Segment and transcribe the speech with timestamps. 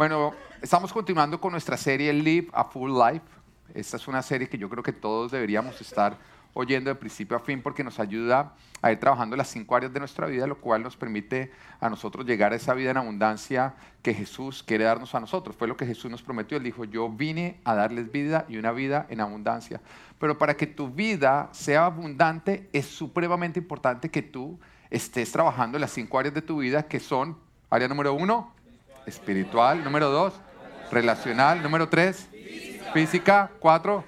[0.00, 0.32] Bueno,
[0.62, 3.26] estamos continuando con nuestra serie Live a Full Life.
[3.74, 6.16] Esta es una serie que yo creo que todos deberíamos estar
[6.54, 9.98] oyendo de principio a fin porque nos ayuda a ir trabajando las cinco áreas de
[9.98, 14.14] nuestra vida, lo cual nos permite a nosotros llegar a esa vida en abundancia que
[14.14, 15.54] Jesús quiere darnos a nosotros.
[15.54, 16.56] Fue lo que Jesús nos prometió.
[16.56, 19.82] Él dijo, yo vine a darles vida y una vida en abundancia.
[20.18, 24.58] Pero para que tu vida sea abundante es supremamente importante que tú
[24.88, 27.36] estés trabajando las cinco áreas de tu vida que son,
[27.68, 28.54] área número uno,
[29.06, 30.34] espiritual, número dos,
[30.90, 32.28] relacional, número tres,
[32.92, 34.04] física, cuatro,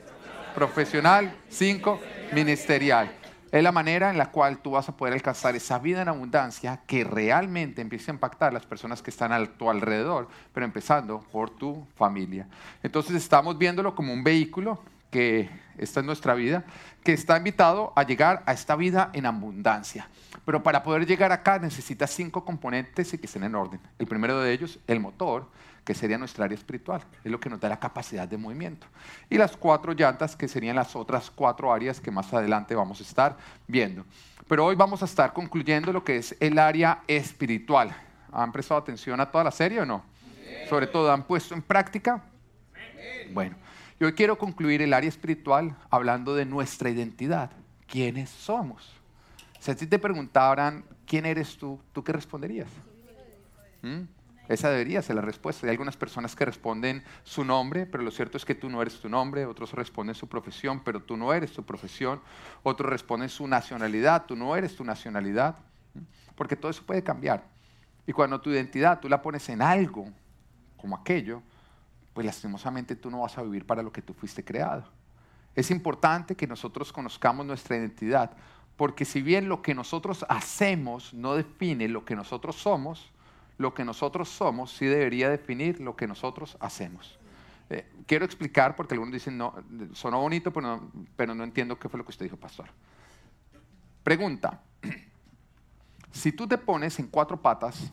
[0.54, 2.00] profesional, cinco,
[2.32, 3.10] ministerial.
[3.52, 6.80] Es la manera en la cual tú vas a poder alcanzar esa vida en abundancia
[6.86, 11.20] que realmente empiece a impactar a las personas que están a tu alrededor, pero empezando
[11.30, 12.48] por tu familia.
[12.82, 15.48] Entonces estamos viéndolo como un vehículo que
[15.78, 16.64] está en nuestra vida,
[17.04, 20.08] que está invitado a llegar a esta vida en abundancia.
[20.44, 23.78] Pero para poder llegar acá necesitas cinco componentes y que estén en orden.
[23.98, 25.48] El primero de ellos, el motor,
[25.84, 28.86] que sería nuestra área espiritual, es lo que nos da la capacidad de movimiento.
[29.28, 33.02] Y las cuatro llantas, que serían las otras cuatro áreas que más adelante vamos a
[33.02, 33.36] estar
[33.68, 34.06] viendo.
[34.48, 37.94] Pero hoy vamos a estar concluyendo lo que es el área espiritual.
[38.32, 40.02] ¿Han prestado atención a toda la serie o no?
[40.70, 42.22] Sobre todo, ¿han puesto en práctica?
[43.32, 43.56] Bueno,
[44.02, 47.52] yo quiero concluir el área espiritual hablando de nuestra identidad.
[47.86, 48.92] ¿Quiénes somos?
[49.60, 51.78] Si a ti te preguntaran, ¿quién eres tú?
[51.92, 52.66] ¿Tú qué responderías?
[53.80, 54.00] ¿Mm?
[54.48, 55.68] Esa debería ser la respuesta.
[55.68, 58.98] Hay algunas personas que responden su nombre, pero lo cierto es que tú no eres
[58.98, 59.46] tu nombre.
[59.46, 62.20] Otros responden su profesión, pero tú no eres tu profesión.
[62.64, 65.54] Otros responden su nacionalidad, tú no eres tu nacionalidad.
[66.34, 67.44] Porque todo eso puede cambiar.
[68.04, 70.08] Y cuando tu identidad tú la pones en algo
[70.76, 71.40] como aquello,
[72.12, 74.84] pues lastimosamente tú no vas a vivir para lo que tú fuiste creado.
[75.54, 78.32] Es importante que nosotros conozcamos nuestra identidad,
[78.76, 83.10] porque si bien lo que nosotros hacemos no define lo que nosotros somos,
[83.58, 87.18] lo que nosotros somos sí debería definir lo que nosotros hacemos.
[87.70, 89.54] Eh, quiero explicar porque algunos dicen, no,
[89.92, 92.66] sonó bonito, pero no, pero no entiendo qué fue lo que usted dijo, pastor.
[94.02, 94.62] Pregunta,
[96.10, 97.92] si tú te pones en cuatro patas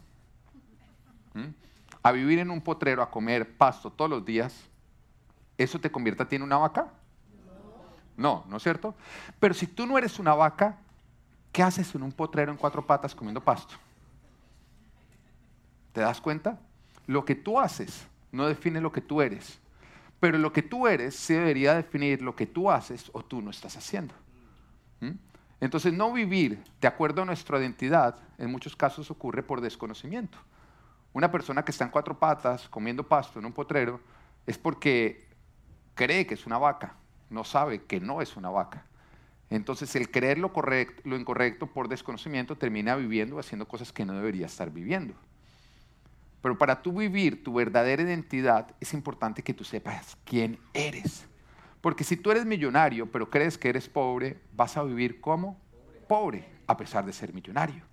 [2.01, 4.67] a vivir en un potrero, a comer pasto todos los días,
[5.57, 6.87] ¿eso te convierte a ti en una vaca?
[8.15, 8.95] No, ¿no es cierto?
[9.39, 10.77] Pero si tú no eres una vaca,
[11.51, 13.75] ¿qué haces en un potrero en cuatro patas comiendo pasto?
[15.93, 16.59] ¿Te das cuenta?
[17.07, 19.59] Lo que tú haces no define lo que tú eres,
[20.19, 23.51] pero lo que tú eres sí debería definir lo que tú haces o tú no
[23.51, 24.13] estás haciendo.
[24.99, 25.11] ¿Mm?
[25.61, 30.37] Entonces, no vivir de acuerdo a nuestra identidad en muchos casos ocurre por desconocimiento.
[31.13, 33.99] Una persona que está en cuatro patas comiendo pasto en un potrero
[34.45, 35.27] es porque
[35.95, 36.95] cree que es una vaca,
[37.29, 38.85] no sabe que no es una vaca.
[39.49, 44.13] Entonces, el creer lo, correcto, lo incorrecto por desconocimiento termina viviendo haciendo cosas que no
[44.13, 45.15] debería estar viviendo.
[46.41, 51.25] Pero para tú vivir tu verdadera identidad es importante que tú sepas quién eres.
[51.81, 55.59] Porque si tú eres millonario, pero crees que eres pobre, vas a vivir como
[56.07, 57.83] pobre, a pesar de ser millonario.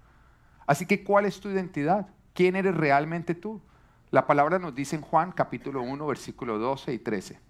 [0.66, 2.09] Así que, ¿cuál es tu identidad?
[2.36, 3.62] ¿Quién eres realmente tú?
[4.10, 7.41] La palabra nos dice en Juan capítulo 1, versículo 12 y 13.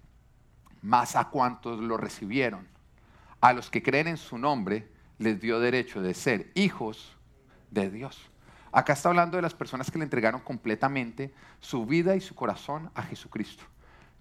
[0.81, 2.65] Más a cuantos lo recibieron,
[3.41, 7.17] a los que creen en su nombre, les dio derecho de ser hijos
[7.69, 8.31] de Dios.
[8.71, 12.89] Acá está hablando de las personas que le entregaron completamente su vida y su corazón
[12.95, 13.65] a Jesucristo.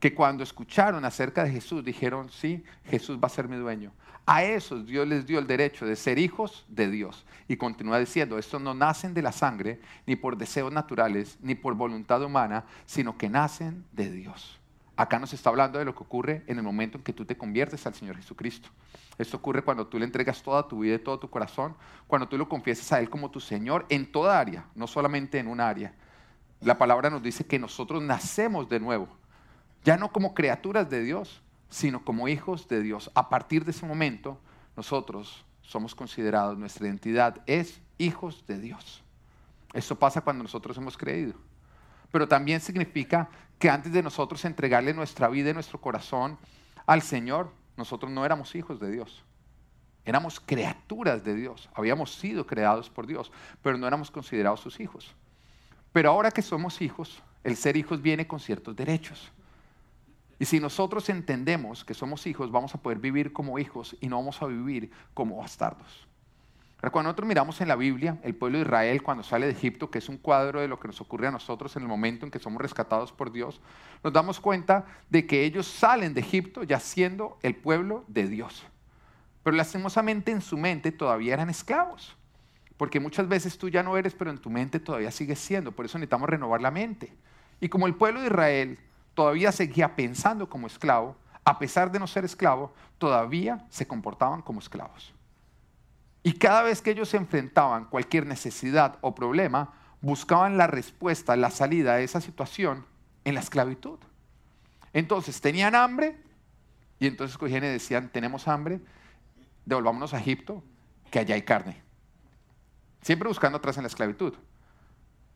[0.01, 3.93] Que cuando escucharon acerca de Jesús dijeron, sí, Jesús va a ser mi dueño.
[4.27, 7.25] A esos Dios les dio el derecho de ser hijos de Dios.
[7.47, 11.75] Y continúa diciendo, estos no nacen de la sangre, ni por deseos naturales, ni por
[11.75, 14.59] voluntad humana, sino que nacen de Dios.
[14.97, 17.37] Acá nos está hablando de lo que ocurre en el momento en que tú te
[17.37, 18.69] conviertes al Señor Jesucristo.
[19.17, 21.77] Esto ocurre cuando tú le entregas toda tu vida y todo tu corazón,
[22.09, 25.47] cuando tú lo confiesas a Él como tu Señor en toda área, no solamente en
[25.47, 25.95] un área.
[26.61, 29.07] La palabra nos dice que nosotros nacemos de nuevo,
[29.85, 33.11] ya no como criaturas de Dios, sino como hijos de Dios.
[33.15, 34.39] A partir de ese momento,
[34.77, 39.03] nosotros somos considerados, nuestra identidad es hijos de Dios.
[39.73, 41.35] Eso pasa cuando nosotros hemos creído.
[42.13, 43.29] Pero también significa
[43.59, 46.39] que antes de nosotros entregarle nuestra vida y nuestro corazón
[46.87, 49.25] al Señor, nosotros no éramos hijos de Dios.
[50.05, 51.69] Éramos criaturas de Dios.
[51.75, 55.15] Habíamos sido creados por Dios, pero no éramos considerados sus hijos.
[55.93, 59.33] Pero ahora que somos hijos, el ser hijos viene con ciertos derechos.
[60.39, 64.17] Y si nosotros entendemos que somos hijos, vamos a poder vivir como hijos y no
[64.17, 66.07] vamos a vivir como bastardos.
[66.93, 69.99] Cuando nosotros miramos en la Biblia, el pueblo de Israel cuando sale de Egipto, que
[69.99, 72.39] es un cuadro de lo que nos ocurre a nosotros en el momento en que
[72.39, 73.61] somos rescatados por Dios,
[74.05, 78.65] nos damos cuenta de que ellos salen de Egipto ya siendo el pueblo de Dios.
[79.43, 82.17] Pero lastimosamente en su mente todavía eran esclavos.
[82.77, 85.73] Porque muchas veces tú ya no eres, pero en tu mente todavía sigues siendo.
[85.73, 87.13] Por eso necesitamos renovar la mente.
[87.61, 88.79] Y como el pueblo de Israel
[89.17, 94.61] todavía seguía pensando como esclavo, a pesar de no ser esclavo, todavía se comportaban como
[94.61, 95.15] esclavos.
[96.23, 99.73] Y cada vez que ellos se enfrentaban cualquier necesidad o problema,
[100.03, 102.85] buscaban la respuesta, la salida a esa situación
[103.25, 103.99] en la esclavitud.
[104.93, 106.21] Entonces tenían hambre
[106.99, 108.81] y entonces cogían y decían, tenemos hambre,
[109.65, 110.63] devolvámonos a Egipto,
[111.11, 111.81] que allá hay carne.
[113.01, 114.35] Siempre buscando atrás en la esclavitud.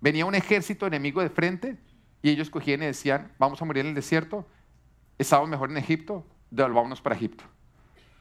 [0.00, 1.78] Venía un ejército enemigo de frente
[2.22, 4.46] y ellos cogían y decían, vamos a morir en el desierto,
[5.18, 7.44] estamos mejor en Egipto, devolvámonos para Egipto.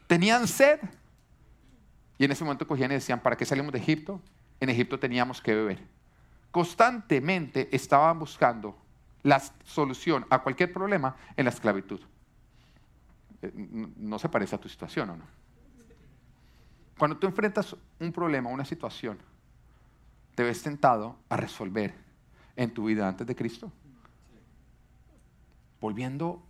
[0.07, 0.79] Tenían sed
[2.17, 4.21] y en ese momento cogían y decían, ¿para qué salimos de Egipto?
[4.59, 5.79] En Egipto teníamos que beber.
[6.51, 8.77] Constantemente estaban buscando
[9.23, 11.99] la solución a cualquier problema en la esclavitud.
[13.41, 15.39] Eh, no se parece a tu situación, ¿o no?
[16.97, 19.17] Cuando tú enfrentas un problema, una situación,
[20.35, 21.93] te ves tentado a resolver
[22.57, 23.71] en tu vida antes de Cristo.
[25.79, 26.41] Volviendo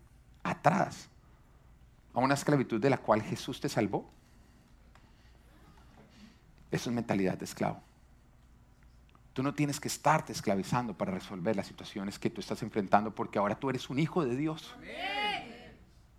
[0.43, 1.09] atrás
[2.13, 4.09] a una esclavitud de la cual Jesús te salvó.
[6.71, 7.81] Eso es mentalidad de esclavo.
[9.33, 13.39] Tú no tienes que estarte esclavizando para resolver las situaciones que tú estás enfrentando porque
[13.39, 14.75] ahora tú eres un hijo de Dios.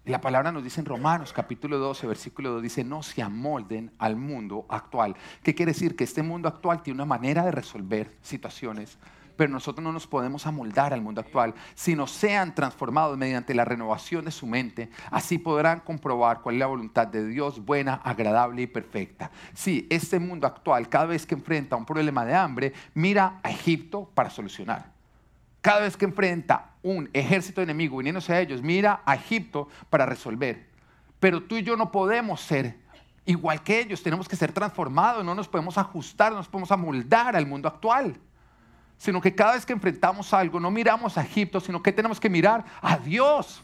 [0.07, 4.17] La palabra nos dice en Romanos capítulo 12, versículo 2, dice, no se amolden al
[4.17, 5.15] mundo actual.
[5.43, 5.95] ¿Qué quiere decir?
[5.95, 8.97] Que este mundo actual tiene una manera de resolver situaciones,
[9.41, 14.27] pero nosotros no nos podemos amoldar al mundo actual, sino sean transformados mediante la renovación
[14.27, 14.91] de su mente.
[15.11, 19.31] Así podrán comprobar cuál es la voluntad de Dios buena, agradable y perfecta.
[19.55, 24.11] Sí, este mundo actual, cada vez que enfrenta un problema de hambre, mira a Egipto
[24.13, 24.93] para solucionar.
[25.63, 30.69] Cada vez que enfrenta un ejército enemigo viniéndose a ellos, mira a Egipto para resolver.
[31.19, 32.77] Pero tú y yo no podemos ser
[33.25, 37.37] igual que ellos, tenemos que ser transformados, no nos podemos ajustar, no nos podemos amoldar
[37.37, 38.21] al mundo actual.
[39.01, 42.29] Sino que cada vez que enfrentamos algo, no miramos a Egipto, sino que tenemos que
[42.29, 43.63] mirar a Dios.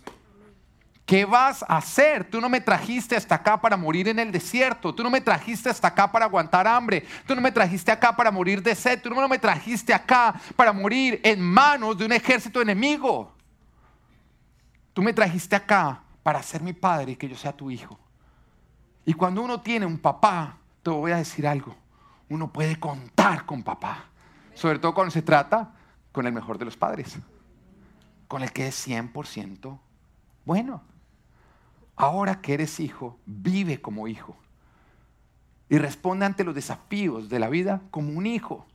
[1.04, 2.24] ¿Qué vas a hacer?
[2.24, 4.94] Tú no me trajiste hasta acá para morir en el desierto.
[4.94, 7.04] Tú no me trajiste hasta acá para aguantar hambre.
[7.26, 9.02] Tú no me trajiste acá para morir de sed.
[9.02, 13.30] Tú no me trajiste acá para morir en manos de un ejército enemigo.
[14.94, 17.98] Tú me trajiste acá para ser mi padre y que yo sea tu hijo.
[19.04, 21.76] Y cuando uno tiene un papá, te voy a decir algo.
[22.30, 24.06] Uno puede contar con papá.
[24.56, 25.72] Sobre todo cuando se trata
[26.10, 27.16] con el mejor de los padres.
[28.26, 29.78] Con el que es 100%
[30.44, 30.82] bueno
[31.96, 34.36] ahora que eres hijo, vive como hijo.
[35.68, 38.66] Y responde ante los desafíos de la vida como un hijo.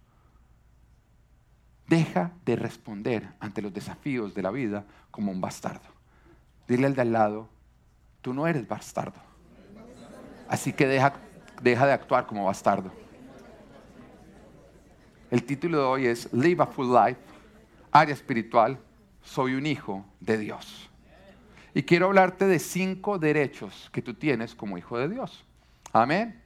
[1.87, 5.87] Deja de responder ante los desafíos de la vida como un bastardo.
[6.67, 7.49] Dile al de al lado,
[8.21, 9.19] tú no eres bastardo.
[10.49, 11.13] Así que deja,
[11.61, 12.91] deja de actuar como bastardo.
[15.31, 17.21] El título de hoy es Live a Full Life,
[17.89, 18.77] área espiritual,
[19.23, 20.89] soy un hijo de Dios.
[21.73, 25.45] Y quiero hablarte de cinco derechos que tú tienes como hijo de Dios.
[25.93, 26.41] Amén.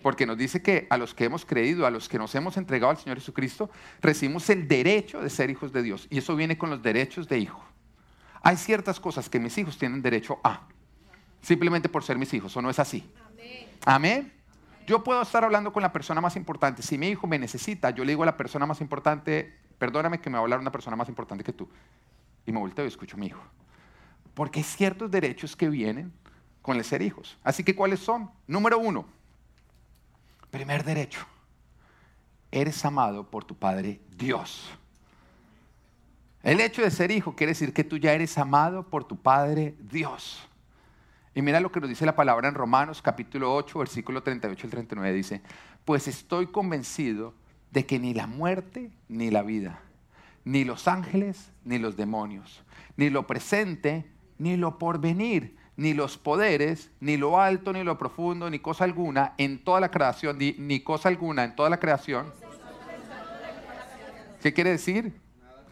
[0.00, 2.90] Porque nos dice que a los que hemos creído, a los que nos hemos entregado
[2.90, 3.68] al Señor Jesucristo,
[4.00, 6.06] recibimos el derecho de ser hijos de Dios.
[6.08, 7.64] Y eso viene con los derechos de hijo.
[8.42, 10.68] Hay ciertas cosas que mis hijos tienen derecho a,
[11.42, 13.10] simplemente por ser mis hijos, o no es así.
[13.84, 14.32] Amén.
[14.86, 16.82] Yo puedo estar hablando con la persona más importante.
[16.82, 20.28] Si mi hijo me necesita, yo le digo a la persona más importante, perdóname que
[20.28, 21.68] me va a hablar una persona más importante que tú.
[22.46, 23.42] Y me volteo y escucho a mi hijo.
[24.34, 26.12] Porque hay ciertos derechos que vienen
[26.60, 27.38] con el ser hijos.
[27.42, 28.30] Así que, ¿cuáles son?
[28.46, 29.06] Número uno,
[30.50, 31.20] primer derecho.
[32.50, 34.70] Eres amado por tu Padre Dios.
[36.42, 39.74] El hecho de ser hijo quiere decir que tú ya eres amado por tu Padre
[39.80, 40.46] Dios.
[41.34, 44.70] Y mira lo que nos dice la palabra en Romanos capítulo 8, versículo 38 al
[44.70, 45.12] 39.
[45.16, 45.42] Dice,
[45.84, 47.34] pues estoy convencido
[47.72, 49.80] de que ni la muerte ni la vida,
[50.44, 52.62] ni los ángeles ni los demonios,
[52.96, 58.48] ni lo presente ni lo porvenir, ni los poderes, ni lo alto, ni lo profundo,
[58.50, 62.26] ni cosa alguna en toda la creación, ni, cosa alguna en toda la creación.
[64.40, 65.20] ¿Qué quiere decir?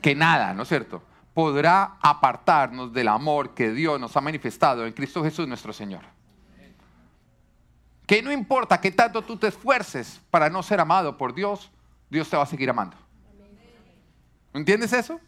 [0.00, 1.02] Que nada, ¿no es cierto?
[1.35, 6.03] Podrá apartarnos del amor que Dios nos ha manifestado en Cristo Jesús nuestro Señor.
[8.07, 11.71] Que no importa que tanto tú te esfuerces para no ser amado por Dios,
[12.11, 12.97] Dios te va a seguir amando.
[14.53, 15.21] ¿Entiendes eso?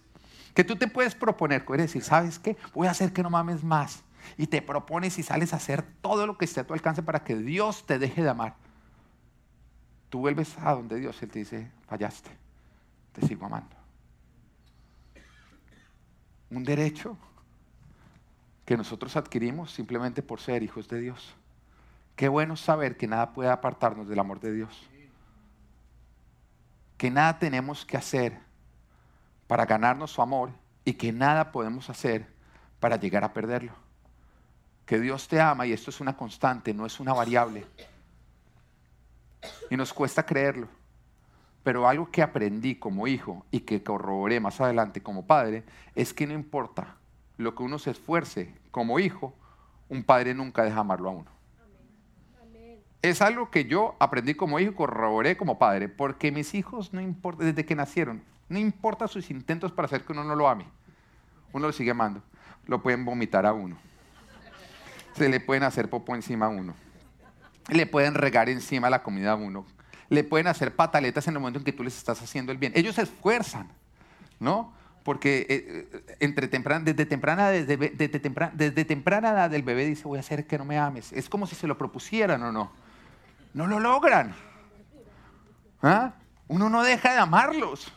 [0.54, 2.56] Que tú te puedes proponer, puedes decir, ¿sabes qué?
[2.74, 4.02] Voy a hacer que no mames más.
[4.36, 7.24] Y te propones y sales a hacer todo lo que esté a tu alcance para
[7.24, 8.56] que Dios te deje de amar.
[10.10, 12.30] Tú vuelves a donde Dios, Él te dice, fallaste,
[13.12, 13.83] te sigo amando.
[16.54, 17.16] Un derecho
[18.64, 21.34] que nosotros adquirimos simplemente por ser hijos de Dios.
[22.14, 24.88] Qué bueno saber que nada puede apartarnos del amor de Dios.
[26.96, 28.38] Que nada tenemos que hacer
[29.48, 30.52] para ganarnos su amor
[30.84, 32.32] y que nada podemos hacer
[32.78, 33.72] para llegar a perderlo.
[34.86, 37.66] Que Dios te ama y esto es una constante, no es una variable.
[39.70, 40.68] Y nos cuesta creerlo.
[41.64, 45.64] Pero algo que aprendí como hijo y que corroboré más adelante como padre
[45.96, 46.98] es que no importa
[47.38, 49.34] lo que uno se esfuerce como hijo,
[49.88, 51.30] un padre nunca deja amarlo a uno.
[53.02, 57.00] Es algo que yo aprendí como hijo y corroboré como padre, porque mis hijos no
[57.00, 60.66] importa, desde que nacieron, no importa sus intentos para hacer que uno no lo ame,
[61.52, 62.22] uno lo sigue amando.
[62.66, 63.76] Lo pueden vomitar a uno,
[65.14, 66.74] se le pueden hacer popo encima a uno,
[67.68, 69.66] le pueden regar encima la comida a uno,
[70.14, 72.72] le pueden hacer pataletas en el momento en que tú les estás haciendo el bien.
[72.74, 73.68] Ellos se esfuerzan,
[74.40, 74.72] ¿no?
[75.02, 80.04] Porque eh, eh, entre temprana, desde, temprana, desde, temprana, desde temprana edad el bebé dice,
[80.04, 81.12] voy a hacer que no me ames.
[81.12, 82.72] Es como si se lo propusieran o no.
[83.52, 84.34] No lo logran.
[85.82, 86.14] ¿Ah?
[86.48, 87.92] Uno no deja de amarlos.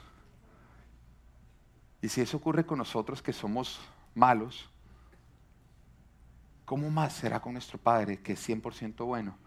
[2.02, 3.80] Y si eso ocurre con nosotros que somos
[4.14, 4.70] malos,
[6.66, 9.38] ¿cómo más será con nuestro Padre que es 100% bueno?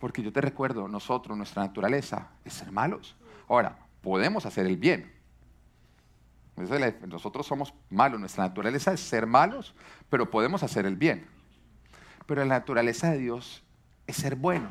[0.00, 3.16] Porque yo te recuerdo, nosotros, nuestra naturaleza es ser malos.
[3.48, 5.12] Ahora, podemos hacer el bien.
[7.06, 9.74] Nosotros somos malos, nuestra naturaleza es ser malos,
[10.08, 11.26] pero podemos hacer el bien.
[12.26, 13.62] Pero la naturaleza de Dios
[14.06, 14.70] es ser bueno.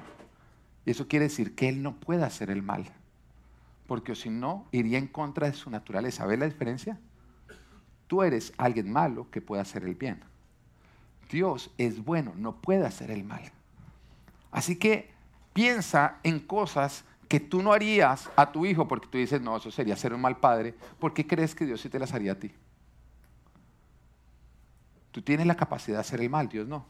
[0.86, 2.86] Y eso quiere decir que Él no puede hacer el mal.
[3.88, 6.26] Porque si no, iría en contra de su naturaleza.
[6.26, 7.00] ¿Ves la diferencia?
[8.08, 10.24] Tú eres alguien malo que puede hacer el bien.
[11.30, 13.52] Dios es bueno, no puede hacer el mal.
[14.52, 15.12] Así que
[15.60, 19.70] piensa en cosas que tú no harías a tu hijo porque tú dices, no, eso
[19.70, 20.74] sería ser un mal padre.
[20.98, 22.50] ¿Por qué crees que Dios sí te las haría a ti?
[25.12, 26.86] Tú tienes la capacidad de hacer el mal, Dios no.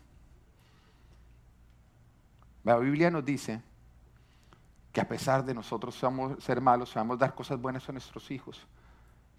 [2.64, 3.60] La Biblia nos dice
[4.94, 6.00] que a pesar de nosotros
[6.38, 8.68] ser malos, sabemos dar cosas buenas a nuestros hijos,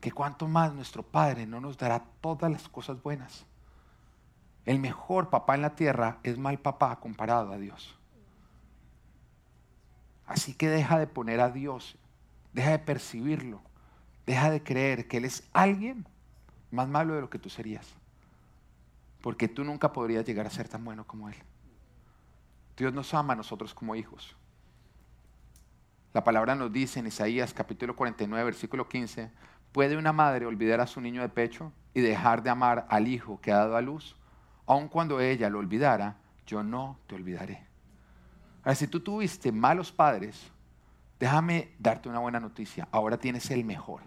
[0.01, 3.47] que cuanto más nuestro Padre no nos dará todas las cosas buenas.
[4.65, 8.00] El mejor papá en la tierra es mal papá comparado a Dios.
[10.31, 11.99] Así que deja de poner a Dios,
[12.53, 13.61] deja de percibirlo,
[14.27, 16.07] deja de creer que Él es alguien
[16.71, 17.89] más malo de lo que tú serías.
[19.23, 21.35] Porque tú nunca podrías llegar a ser tan bueno como Él.
[22.77, 24.37] Dios nos ama a nosotros como hijos.
[26.13, 29.33] La palabra nos dice en Isaías capítulo 49, versículo 15,
[29.73, 33.41] ¿puede una madre olvidar a su niño de pecho y dejar de amar al hijo
[33.41, 34.15] que ha dado a luz?
[34.67, 37.70] Aun cuando ella lo olvidara, yo no te olvidaré.
[38.63, 40.41] Ahora, si tú tuviste malos padres,
[41.19, 42.89] déjame darte una buena noticia.
[42.91, 44.03] Ahora tienes el mejor.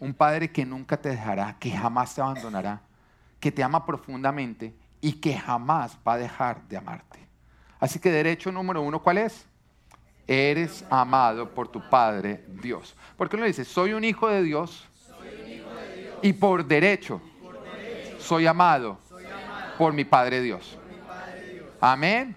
[0.00, 2.80] Un padre que nunca te dejará, que jamás te abandonará,
[3.38, 7.18] que te ama profundamente y que jamás va a dejar de amarte.
[7.78, 9.46] Así que derecho número uno, ¿cuál es?
[10.26, 12.96] Eres amado por tu Padre Dios.
[13.16, 13.64] ¿Por qué no dice?
[13.64, 14.88] Soy un hijo de Dios,
[16.22, 17.20] y por derecho,
[18.20, 18.98] soy, amado
[19.76, 20.78] por mi Padre Dios.
[21.80, 22.36] Amén.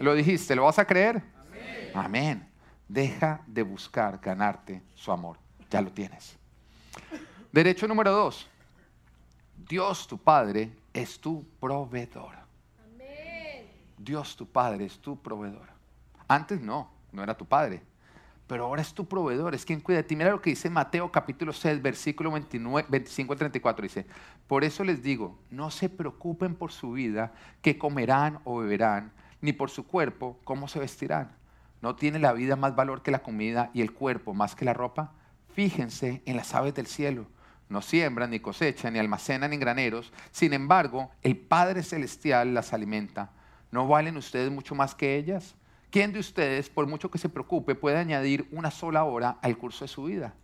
[0.00, 1.22] Lo dijiste, ¿lo vas a creer?
[1.94, 2.48] Amén.
[2.88, 5.38] Deja de buscar ganarte su amor.
[5.70, 6.36] Ya lo tienes.
[7.50, 8.48] Derecho número dos.
[9.68, 12.42] Dios tu Padre es tu proveedor.
[13.98, 15.68] Dios tu Padre es tu proveedor.
[16.26, 17.82] Antes no, no era tu Padre.
[18.46, 20.16] Pero ahora es tu proveedor, es quien cuida de ti.
[20.16, 23.82] Mira lo que dice Mateo capítulo 6, versículo 29, 25 al 34.
[23.82, 24.06] Dice,
[24.46, 27.32] por eso les digo, no se preocupen por su vida,
[27.62, 31.32] que comerán o beberán ni por su cuerpo, ¿cómo se vestirán?
[31.82, 34.72] ¿No tiene la vida más valor que la comida y el cuerpo más que la
[34.72, 35.12] ropa?
[35.52, 37.26] Fíjense en las aves del cielo.
[37.68, 40.12] No siembran, ni cosechan, ni almacenan en graneros.
[40.30, 43.30] Sin embargo, el Padre Celestial las alimenta.
[43.70, 45.56] ¿No valen ustedes mucho más que ellas?
[45.90, 49.84] ¿Quién de ustedes, por mucho que se preocupe, puede añadir una sola hora al curso
[49.84, 50.34] de su vida?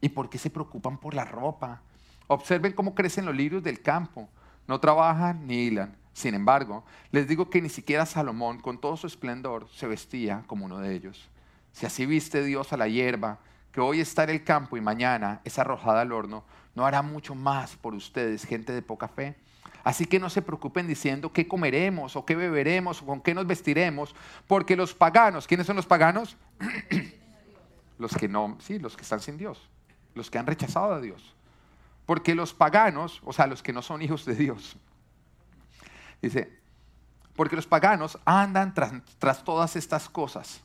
[0.00, 1.82] ¿Y por qué se preocupan por la ropa?
[2.26, 4.28] Observen cómo crecen los lirios del campo.
[4.66, 5.94] No trabajan ni hilan.
[6.16, 10.64] Sin embargo, les digo que ni siquiera Salomón, con todo su esplendor, se vestía como
[10.64, 11.28] uno de ellos.
[11.72, 13.38] Si así viste Dios a la hierba,
[13.70, 16.42] que hoy está en el campo y mañana es arrojada al horno,
[16.74, 19.36] ¿no hará mucho más por ustedes, gente de poca fe?
[19.84, 23.46] Así que no se preocupen diciendo qué comeremos o qué beberemos o con qué nos
[23.46, 24.14] vestiremos,
[24.46, 26.38] porque los paganos, ¿quiénes son los paganos?
[27.98, 29.68] los que no, sí, los que están sin Dios,
[30.14, 31.34] los que han rechazado a Dios.
[32.06, 34.78] Porque los paganos, o sea, los que no son hijos de Dios,
[36.20, 36.56] Dice,
[37.36, 40.62] porque los paganos andan tras, todas estas cosas.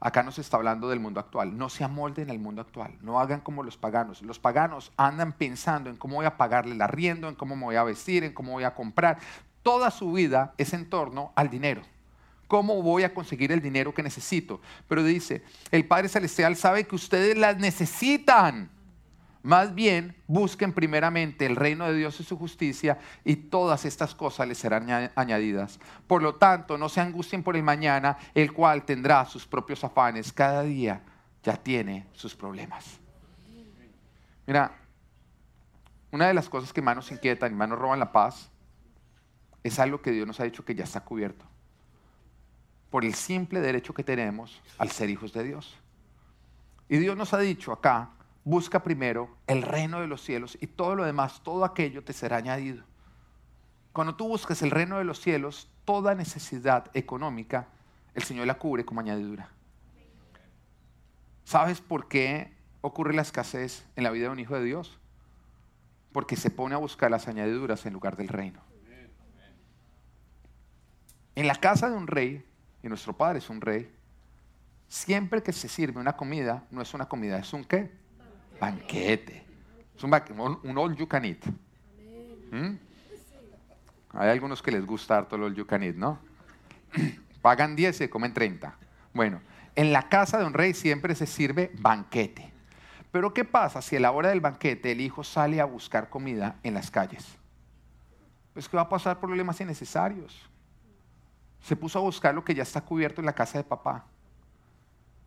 [0.00, 1.56] Acá nos está hablando del mundo actual.
[1.56, 2.96] No se amolden al mundo actual.
[3.02, 4.22] No hagan como los paganos.
[4.22, 7.76] Los paganos andan pensando en cómo voy a pagarle el arriendo, en cómo me voy
[7.76, 9.18] a vestir, en cómo voy a comprar.
[9.62, 11.82] Toda su vida es en torno al dinero.
[12.48, 14.60] ¿Cómo voy a conseguir el dinero que necesito?
[14.88, 18.70] Pero dice, el Padre Celestial sabe que ustedes las necesitan
[19.42, 24.46] Más bien, busquen primeramente el reino de Dios y su justicia y todas estas cosas
[24.46, 25.80] les serán añadidas.
[26.06, 30.32] Por lo tanto, no se angustien por el mañana, el cual tendrá sus propios afanes.
[30.32, 31.02] Cada día
[31.42, 33.00] ya tiene sus problemas.
[34.46, 34.76] Mira,
[36.12, 38.48] una de las cosas que más nos inquietan y más nos roban la paz
[39.64, 41.44] es algo que Dios nos ha dicho que ya está cubierto.
[42.90, 45.76] Por el simple derecho que tenemos al ser hijos de Dios.
[46.88, 48.10] Y Dios nos ha dicho acá
[48.44, 52.36] busca primero el reino de los cielos y todo lo demás, todo aquello te será
[52.38, 52.84] añadido.
[53.92, 57.68] Cuando tú buscas el reino de los cielos, toda necesidad económica,
[58.14, 59.50] el Señor la cubre como añadidura.
[61.44, 64.98] ¿Sabes por qué ocurre la escasez en la vida de un hijo de Dios?
[66.12, 68.60] Porque se pone a buscar las añadiduras en lugar del reino.
[71.34, 72.44] En la casa de un rey,
[72.82, 73.90] y nuestro padre es un rey,
[74.88, 78.01] siempre que se sirve una comida, no es una comida, es un qué?
[78.62, 79.44] Banquete.
[79.96, 80.12] Es un,
[80.62, 81.44] un all you can eat.
[82.52, 82.76] ¿Mm?
[84.14, 86.20] Hay algunos que les gusta todo el all you can eat, ¿no?
[87.42, 88.76] Pagan 10 y se comen 30.
[89.12, 89.40] Bueno,
[89.74, 92.52] en la casa de un rey siempre se sirve banquete.
[93.10, 96.56] Pero ¿qué pasa si a la hora del banquete el hijo sale a buscar comida
[96.62, 97.26] en las calles?
[98.52, 100.48] Pues que va a pasar problemas innecesarios.
[101.60, 104.06] Se puso a buscar lo que ya está cubierto en la casa de papá.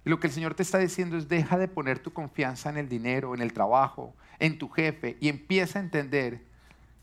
[0.06, 2.88] Lo que el Señor te está diciendo es deja de poner tu confianza en el
[2.88, 6.42] dinero, en el trabajo, en tu jefe y empieza a entender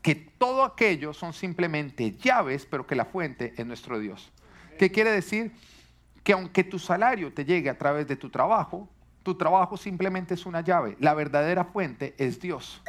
[0.00, 4.32] que todo aquello son simplemente llaves, pero que la fuente es nuestro Dios.
[4.78, 5.52] ¿Qué quiere decir?
[6.22, 8.88] Que aunque tu salario te llegue a través de tu trabajo,
[9.22, 10.96] tu trabajo simplemente es una llave.
[10.98, 12.82] La verdadera fuente es Dios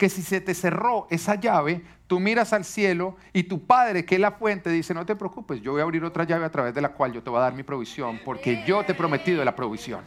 [0.00, 4.14] que si se te cerró esa llave, tú miras al cielo y tu Padre, que
[4.14, 6.72] es la fuente, dice, no te preocupes, yo voy a abrir otra llave a través
[6.72, 9.44] de la cual yo te voy a dar mi provisión, porque yo te he prometido
[9.44, 10.02] la provisión.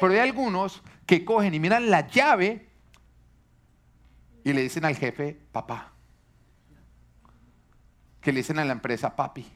[0.00, 2.70] Pero hay algunos que cogen y miran la llave
[4.44, 5.92] y le dicen al jefe, papá.
[8.22, 9.46] Que le dicen a la empresa, papi.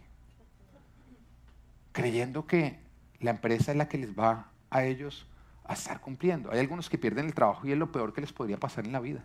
[1.93, 2.79] Creyendo que
[3.21, 5.27] la empresa es la que les va a ellos
[5.65, 6.53] a estar cumpliendo.
[6.53, 8.93] Hay algunos que pierden el trabajo y es lo peor que les podría pasar en
[8.93, 9.25] la vida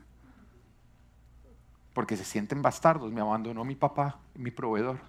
[1.97, 4.99] porque se sienten bastardos, me abandonó mi papá, mi proveedor.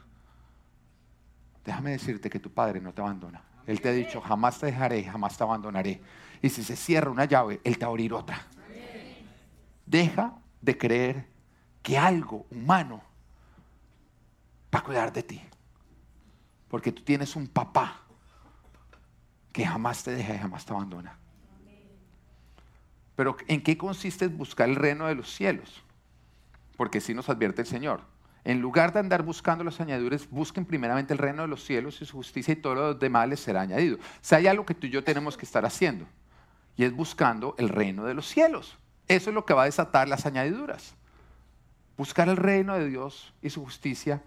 [1.62, 3.42] Déjame decirte que tu padre no te abandona.
[3.66, 6.00] Él te ha dicho, jamás te dejaré, jamás te abandonaré.
[6.40, 8.40] Y si se cierra una llave, Él te va a abrir otra.
[9.84, 11.26] Deja de creer
[11.82, 13.02] que algo humano
[14.74, 15.42] va a cuidar de ti.
[16.68, 18.00] Porque tú tienes un papá
[19.52, 21.18] que jamás te deja y jamás te abandona.
[23.14, 25.84] Pero ¿en qué consiste buscar el reino de los cielos?
[26.78, 28.02] Porque sí nos advierte el Señor.
[28.44, 32.06] En lugar de andar buscando los añadiduras, busquen primeramente el reino de los cielos y
[32.06, 33.96] su justicia y todo lo demás les será añadido.
[33.96, 36.06] O sea, hay algo que tú y yo tenemos que estar haciendo
[36.76, 38.78] y es buscando el reino de los cielos.
[39.08, 40.94] Eso es lo que va a desatar las añadiduras.
[41.96, 44.22] Buscar el reino de Dios y su justicia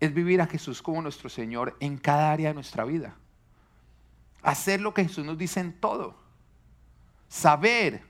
[0.00, 3.16] es vivir a Jesús como nuestro Señor en cada área de nuestra vida.
[4.42, 6.14] Hacer lo que Jesús nos dice en todo.
[7.26, 8.02] Saber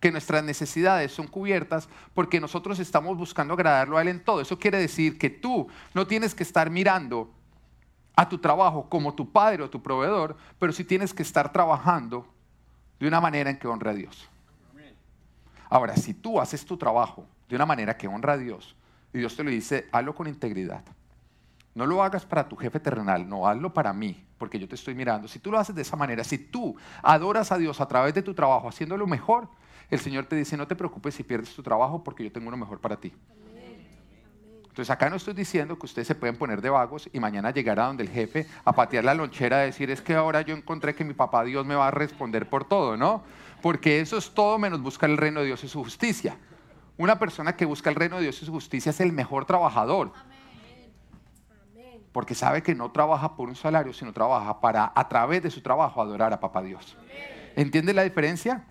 [0.00, 4.40] que nuestras necesidades son cubiertas porque nosotros estamos buscando agradarlo a Él en todo.
[4.40, 7.30] Eso quiere decir que tú no tienes que estar mirando
[8.14, 12.26] a tu trabajo como tu padre o tu proveedor, pero sí tienes que estar trabajando
[12.98, 14.28] de una manera en que honre a Dios.
[15.70, 18.74] Ahora, si tú haces tu trabajo de una manera que honra a Dios,
[19.12, 20.82] y Dios te lo dice, hazlo con integridad.
[21.74, 24.94] No lo hagas para tu jefe terrenal, no, hazlo para mí, porque yo te estoy
[24.94, 25.28] mirando.
[25.28, 28.22] Si tú lo haces de esa manera, si tú adoras a Dios a través de
[28.22, 29.48] tu trabajo, haciéndolo mejor,
[29.90, 32.56] el Señor te dice, no te preocupes si pierdes tu trabajo porque yo tengo uno
[32.56, 33.12] mejor para ti.
[34.78, 37.80] Entonces acá no estoy diciendo que ustedes se pueden poner de vagos y mañana llegar
[37.80, 40.94] a donde el jefe a patear la lonchera a decir es que ahora yo encontré
[40.94, 43.24] que mi papá Dios me va a responder por todo, ¿no?
[43.60, 46.36] Porque eso es todo menos buscar el reino de Dios y su justicia.
[46.96, 50.12] Una persona que busca el reino de Dios y su justicia es el mejor trabajador.
[52.12, 55.60] Porque sabe que no trabaja por un salario, sino trabaja para a través de su
[55.60, 56.96] trabajo adorar a papá Dios.
[57.56, 58.64] ¿Entiende la diferencia?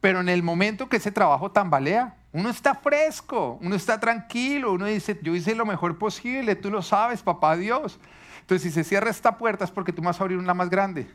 [0.00, 4.86] Pero en el momento que ese trabajo tambalea, uno está fresco, uno está tranquilo, uno
[4.86, 7.98] dice, yo hice lo mejor posible, tú lo sabes, papá Dios.
[8.40, 10.70] Entonces, si se cierra esta puerta es porque tú me vas a abrir una más
[10.70, 11.08] grande.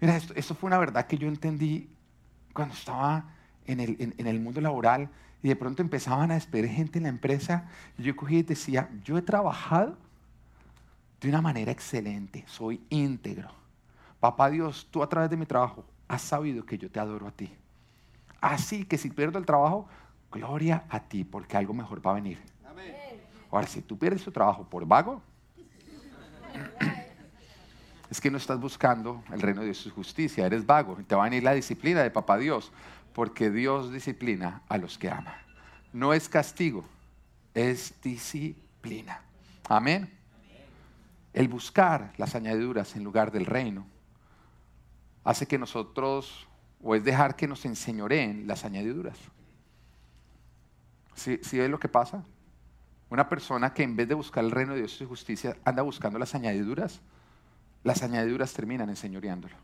[0.00, 1.88] Mira, esto, fue una verdad que yo entendí
[2.52, 3.24] cuando estaba
[3.66, 5.08] en el, en el mundo laboral
[5.42, 7.68] y de pronto empezaban a despedir gente en la empresa.
[7.98, 9.96] Y yo cogí y decía, yo he trabajado
[11.20, 13.50] de una manera excelente, soy íntegro.
[14.18, 17.30] Papá Dios, tú a través de mi trabajo has sabido que yo te adoro a
[17.30, 17.50] ti.
[18.38, 19.88] Así que si pierdo el trabajo,
[20.30, 22.38] gloria a ti, porque algo mejor va a venir.
[23.50, 25.22] Ahora, si tú pierdes tu trabajo por vago,
[28.10, 31.30] es que no estás buscando el reino de su justicia, eres vago, te va a
[31.30, 32.72] venir la disciplina de papá Dios,
[33.14, 35.34] porque Dios disciplina a los que ama.
[35.94, 36.84] No es castigo,
[37.54, 39.22] es disciplina.
[39.66, 40.12] Amén.
[41.32, 43.86] El buscar las añadiduras en lugar del reino
[45.24, 46.46] hace que nosotros,
[46.82, 49.18] o es dejar que nos enseñoreen las añadiduras.
[51.14, 52.24] ¿Sí, ¿Sí ves lo que pasa?
[53.10, 55.82] Una persona que en vez de buscar el reino de Dios y su justicia anda
[55.82, 57.00] buscando las añadiduras,
[57.84, 59.54] las añadiduras terminan enseñoreándolo.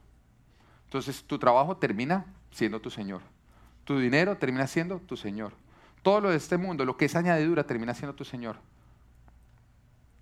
[0.84, 3.22] Entonces tu trabajo termina siendo tu Señor.
[3.84, 5.52] Tu dinero termina siendo tu Señor.
[6.02, 8.56] Todo lo de este mundo, lo que es añadidura, termina siendo tu Señor.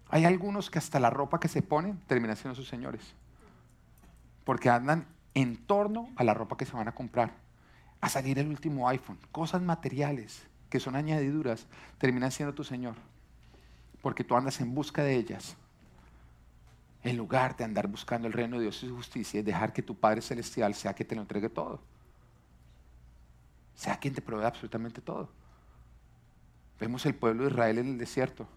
[0.09, 3.15] Hay algunos que hasta la ropa que se ponen termina siendo sus señores.
[4.45, 7.35] Porque andan en torno a la ropa que se van a comprar.
[8.01, 9.19] A salir el último iPhone.
[9.33, 11.67] Cosas materiales que son añadiduras
[11.99, 12.95] terminan siendo tu Señor.
[14.01, 15.55] Porque tú andas en busca de ellas
[17.03, 19.83] en lugar de andar buscando el reino de Dios y su justicia, y dejar que
[19.83, 21.81] tu Padre Celestial sea quien te lo entregue todo.
[23.75, 25.29] Sea quien te provee absolutamente todo.
[26.81, 28.49] Vemos el pueblo de Israel en el desierto.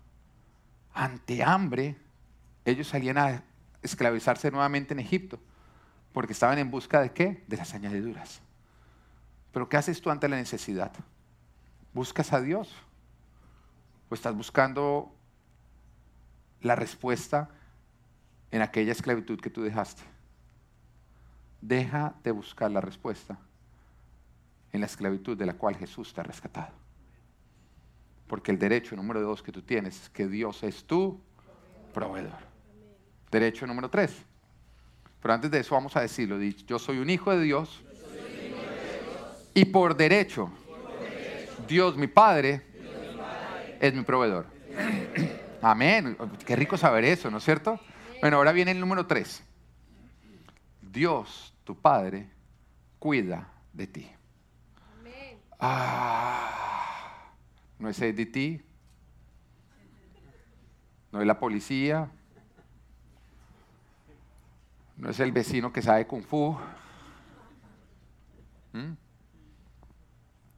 [0.93, 1.97] Ante hambre,
[2.63, 3.43] ellos salían a
[3.83, 5.39] esclavizarse nuevamente en Egipto,
[6.13, 7.43] porque estaban en busca de qué?
[7.47, 8.41] De las añadiduras.
[9.51, 10.91] Pero ¿qué haces tú ante la necesidad?
[11.93, 12.73] ¿Buscas a Dios?
[14.09, 15.13] ¿O estás buscando
[16.61, 17.49] la respuesta
[18.51, 20.03] en aquella esclavitud que tú dejaste.
[21.61, 23.37] Deja de buscar la respuesta
[24.71, 26.73] en la esclavitud de la cual Jesús te ha rescatado.
[28.27, 31.19] Porque el derecho número dos que tú tienes es que Dios es tu
[31.93, 32.37] proveedor.
[33.31, 34.25] Derecho número tres.
[35.21, 36.41] Pero antes de eso vamos a decirlo.
[36.41, 37.83] Yo soy un hijo de Dios.
[39.53, 40.51] Y por derecho,
[41.67, 42.61] Dios mi Padre,
[43.79, 44.45] es mi proveedor.
[45.61, 46.17] Amén.
[46.45, 47.79] Qué rico saber eso, ¿no es cierto?
[48.21, 49.43] Bueno, ahora viene el número tres.
[50.81, 52.29] Dios, tu Padre,
[52.97, 54.09] cuida de ti.
[55.59, 57.33] Ah,
[57.77, 57.97] no es
[58.31, 58.61] ti,
[61.11, 62.09] no es la policía,
[64.99, 66.55] no es el vecino que sabe kung fu,
[68.73, 68.93] ¿Mm?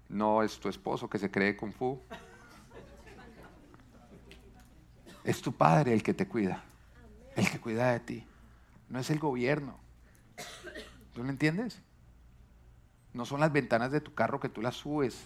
[0.09, 2.01] no es tu esposo que se cree kung fu,
[5.23, 6.63] es tu padre el que te cuida
[7.35, 8.27] el que cuida de ti.
[8.89, 9.79] No es el gobierno.
[11.13, 11.81] ¿Tú lo entiendes?
[13.13, 15.21] No son las ventanas de tu carro que tú las subes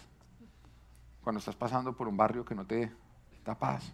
[1.21, 2.91] cuando estás pasando por un barrio que no te
[3.43, 3.93] da paz.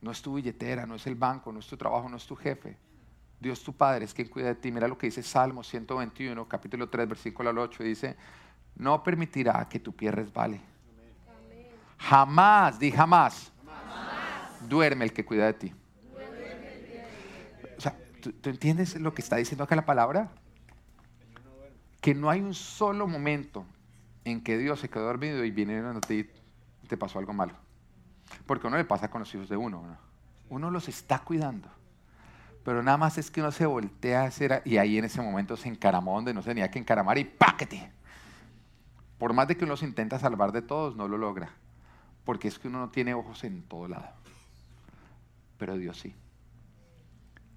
[0.00, 2.36] No es tu billetera, no es el banco, no es tu trabajo, no es tu
[2.36, 2.76] jefe.
[3.40, 4.72] Dios tu Padre es quien cuida de ti.
[4.72, 7.82] Mira lo que dice Salmo 121, capítulo 3, versículo 8.
[7.82, 8.16] Dice,
[8.76, 10.60] no permitirá que tu pie resbale.
[11.98, 13.52] Jamás, di jamás,
[14.68, 15.72] duerme el que cuida de ti.
[18.20, 20.30] ¿Tú, entiendes lo que está diciendo acá la palabra?
[22.00, 23.66] Que no hay un solo momento
[24.24, 26.26] en que Dios se quedó dormido y viene a ti
[26.82, 27.54] y te pasó algo malo.
[28.46, 29.98] Porque uno le pasa con los hijos de uno.
[30.48, 31.68] Uno los está cuidando.
[32.64, 35.68] Pero nada más es que uno se voltea hacer y ahí en ese momento se
[35.68, 37.92] encaramó donde no se tenía que encaramar y ¡páquete!
[39.18, 41.50] Por más de que uno se intenta salvar de todos, no lo logra.
[42.24, 44.08] Porque es que uno no tiene ojos en todo lado.
[45.58, 46.14] Pero Dios sí.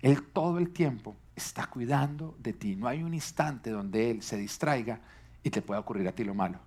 [0.02, 2.76] Él todo el tiempo está cuidando de ti.
[2.76, 5.00] No hay un instante donde Él se distraiga
[5.41, 6.60] y te pueda ocurrir a ti lo malo.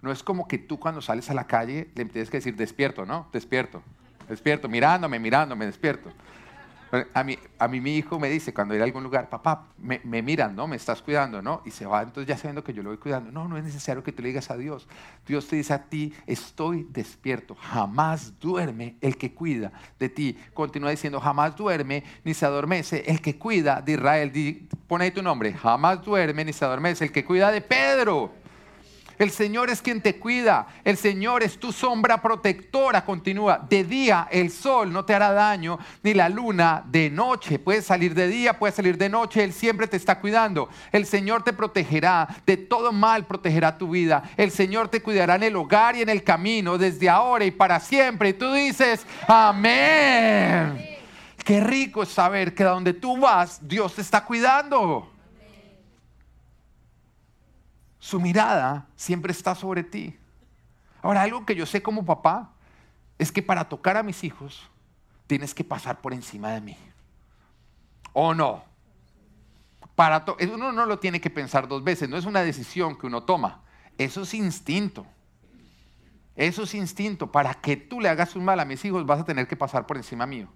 [0.00, 3.04] No es como que tú cuando sales a la calle le tienes que decir despierto,
[3.04, 3.28] ¿no?
[3.32, 3.82] Despierto,
[4.28, 6.10] despierto, mirándome, mirándome, despierto.
[7.12, 10.00] A mí, a mí mi hijo me dice cuando ir a algún lugar, papá, me,
[10.04, 10.66] me, miran, ¿no?
[10.66, 11.60] Me estás cuidando, ¿no?
[11.66, 13.30] Y se va, entonces ya sabiendo que yo lo voy cuidando.
[13.30, 14.88] No, no es necesario que tú le digas a Dios.
[15.26, 17.54] Dios te dice a ti, estoy despierto.
[17.54, 20.38] Jamás duerme el que cuida de ti.
[20.54, 24.68] Continúa diciendo, jamás duerme ni se adormece el que cuida de Israel.
[24.86, 25.52] pone ahí tu nombre.
[25.52, 28.32] Jamás duerme ni se adormece el que cuida de Pedro.
[29.18, 30.66] El Señor es quien te cuida.
[30.84, 33.04] El Señor es tu sombra protectora.
[33.04, 33.58] Continúa.
[33.68, 37.58] De día el sol no te hará daño, ni la luna de noche.
[37.58, 39.42] Puedes salir de día, puedes salir de noche.
[39.42, 40.68] Él siempre te está cuidando.
[40.92, 42.28] El Señor te protegerá.
[42.46, 44.22] De todo mal protegerá tu vida.
[44.36, 47.80] El Señor te cuidará en el hogar y en el camino, desde ahora y para
[47.80, 48.30] siempre.
[48.30, 50.98] Y tú dices, amén.
[51.44, 55.17] Qué rico es saber que donde tú vas, Dios te está cuidando.
[58.08, 60.16] Su mirada siempre está sobre ti.
[61.02, 62.52] Ahora, algo que yo sé como papá
[63.18, 64.62] es que para tocar a mis hijos
[65.26, 66.78] tienes que pasar por encima de mí.
[68.14, 68.64] ¿O no?
[69.94, 73.24] Para uno no lo tiene que pensar dos veces, no es una decisión que uno
[73.24, 73.60] toma.
[73.98, 75.04] Eso es instinto.
[76.34, 77.30] Eso es instinto.
[77.30, 79.86] Para que tú le hagas un mal a mis hijos vas a tener que pasar
[79.86, 80.48] por encima mío.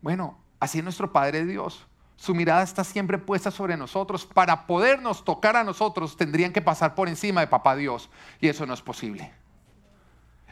[0.00, 1.86] Bueno, Así es nuestro Padre Dios.
[2.18, 4.26] Su mirada está siempre puesta sobre nosotros.
[4.26, 8.10] Para podernos tocar a nosotros tendrían que pasar por encima de Papá Dios.
[8.40, 9.32] Y eso no es posible.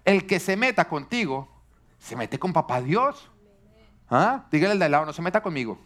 [0.04, 1.48] El que se meta contigo,
[1.98, 3.28] se mete con Papá Dios.
[4.08, 4.46] ¿Ah?
[4.52, 5.76] Dígale al de al lado, no se meta conmigo.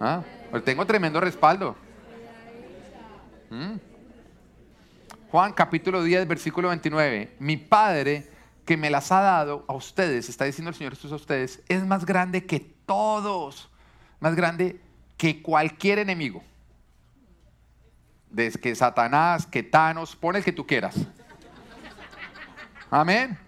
[0.00, 0.24] ¿Ah?
[0.64, 1.76] Tengo tremendo respaldo.
[3.50, 3.74] ¿Mm?
[5.30, 7.36] Juan capítulo 10, versículo 29.
[7.38, 8.28] Mi Padre
[8.64, 11.84] que me las ha dado a ustedes, está diciendo el Señor Jesús a ustedes, es
[11.84, 13.70] más grande que todos,
[14.18, 14.80] más grande
[15.16, 16.42] que cualquier enemigo.
[18.28, 20.96] Desde que Satanás, que Thanos, pon el que tú quieras.
[22.90, 23.38] Amén.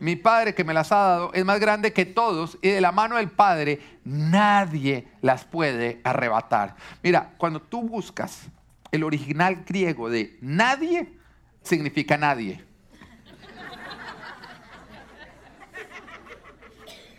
[0.00, 2.90] Mi Padre que me las ha dado es más grande que todos y de la
[2.90, 6.74] mano del Padre nadie las puede arrebatar.
[7.00, 8.48] Mira, cuando tú buscas
[8.90, 11.16] el original griego de nadie,
[11.62, 12.64] significa nadie.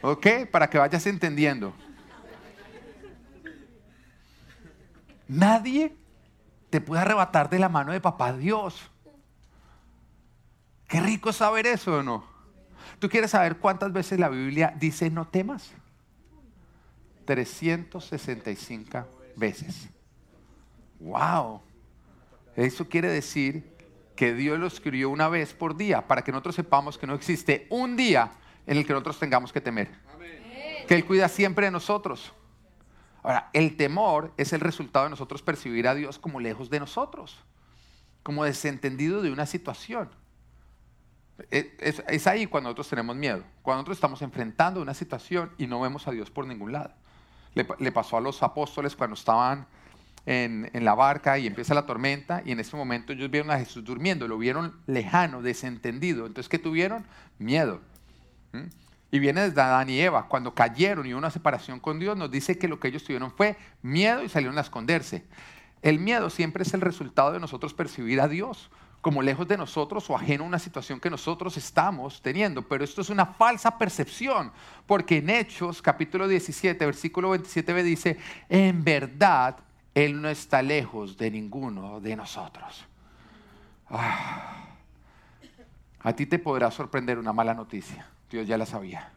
[0.02, 0.28] ¿Ok?
[0.52, 1.74] Para que vayas entendiendo.
[5.28, 5.96] Nadie
[6.70, 8.90] te puede arrebatar de la mano de papá Dios.
[10.88, 12.26] Qué rico saber eso no.
[13.00, 15.72] ¿Tú quieres saber cuántas veces la Biblia dice no temas?
[17.26, 19.88] 365 veces.
[21.00, 21.62] ¡Wow!
[22.56, 23.72] Eso quiere decir
[24.16, 27.68] que Dios lo escribió una vez por día para que nosotros sepamos que no existe
[27.70, 28.32] un día
[28.67, 29.89] en el que nosotros tengamos que temer.
[30.88, 32.34] Que Él cuida siempre de nosotros.
[33.24, 37.38] Ahora, el temor es el resultado de nosotros percibir a Dios como lejos de nosotros,
[38.24, 40.10] como desentendido de una situación.
[41.50, 45.80] E, es, ahí cuando nosotros tenemos miedo, cuando nosotros estamos enfrentando una situación y no
[45.82, 46.93] vemos a Dios por ningún lado.
[47.54, 49.67] Le, pasó a los apóstoles cuando estaban
[50.26, 53.58] en, en, la barca y empieza la tormenta y en ese momento ellos vieron a
[53.58, 56.26] Jesús durmiendo, lo vieron lejano, desentendido.
[56.28, 57.06] Entonces, ¿qué tuvieron?
[57.39, 57.82] Miedo.
[59.12, 62.32] Y viene desde Adán y Eva, cuando cayeron y hubo una separación con Dios, nos
[62.32, 65.26] dice que lo que ellos tuvieron fue miedo y salieron a esconderse.
[65.82, 68.70] El miedo siempre es el resultado de nosotros percibir a Dios
[69.02, 72.62] como lejos de nosotros o ajeno a una situación que nosotros estamos teniendo.
[72.68, 74.52] Pero esto es una falsa percepción,
[74.86, 79.58] porque en Hechos capítulo 17, versículo 27 dice, en verdad
[79.96, 82.86] Él no está lejos de ninguno de nosotros.
[83.90, 84.68] Ah.
[86.00, 88.08] a ti te podrá sorprender una mala noticia.
[88.32, 89.12] Dios ya la sabía.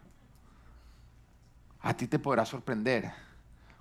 [1.81, 3.13] A ti te podrá sorprender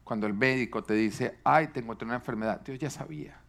[0.03, 2.61] cuando el médico te dice, ay, tengo una enfermedad.
[2.61, 3.39] Dios ya sabía.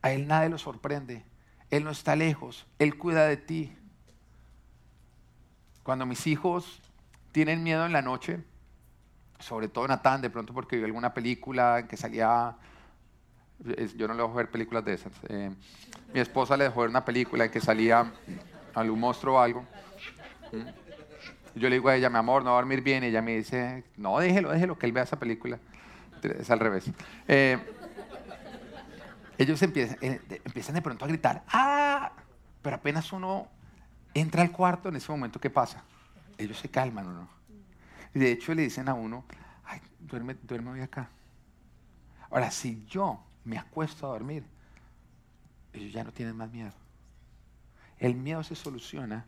[0.00, 1.24] A Él nadie lo sorprende.
[1.70, 2.66] Él no está lejos.
[2.78, 3.74] Él cuida de ti.
[5.82, 6.80] Cuando mis hijos
[7.32, 8.44] tienen miedo en la noche,
[9.40, 12.56] sobre todo Natán, de pronto porque vio alguna película en que salía...
[13.96, 15.12] Yo no le dejo ver películas de esas.
[15.28, 15.50] Eh,
[16.12, 18.12] mi esposa le dejó ver una película en que salía
[18.74, 19.64] algún monstruo o algo.
[20.52, 20.91] ¿Mm?
[21.54, 23.04] Yo le digo a ella, mi amor, no va a dormir bien.
[23.04, 25.58] Y ella me dice, no, déjelo, déjelo, que él vea esa película.
[26.22, 26.90] Es al revés.
[27.28, 27.58] Eh,
[29.38, 32.12] ellos empiezan, eh, empiezan de pronto a gritar, ¡ah!
[32.62, 33.48] Pero apenas uno
[34.14, 35.82] entra al cuarto, en ese momento, ¿qué pasa?
[36.38, 37.28] Ellos se calman o no.
[38.14, 39.24] Y de hecho le dicen a uno,
[39.64, 41.08] ay, duerme, duerme hoy acá.
[42.30, 44.44] Ahora, si yo me acuesto a dormir,
[45.72, 46.72] ellos ya no tienen más miedo.
[47.98, 49.24] El miedo se soluciona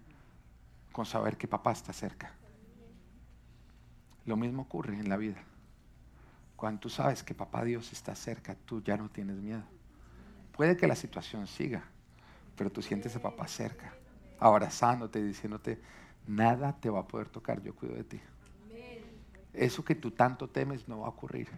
[0.94, 2.32] con saber que papá está cerca.
[4.26, 5.42] Lo mismo ocurre en la vida.
[6.54, 9.64] Cuando tú sabes que papá Dios está cerca, tú ya no tienes miedo.
[10.56, 11.82] Puede que la situación siga,
[12.56, 13.92] pero tú sientes a papá cerca,
[14.38, 15.80] abrazándote, diciéndote,
[16.28, 18.20] nada te va a poder tocar, yo cuido de ti.
[19.52, 21.48] Eso que tú tanto temes no va a ocurrir.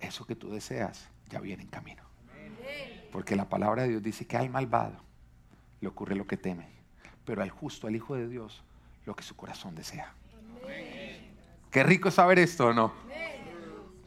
[0.00, 2.02] Eso que tú deseas ya viene en camino.
[3.12, 4.96] Porque la palabra de Dios dice que al malvado
[5.80, 6.77] le ocurre lo que teme
[7.28, 8.62] pero al justo, al Hijo de Dios,
[9.04, 10.14] lo que su corazón desea.
[11.70, 12.90] Qué rico saber esto, ¿no?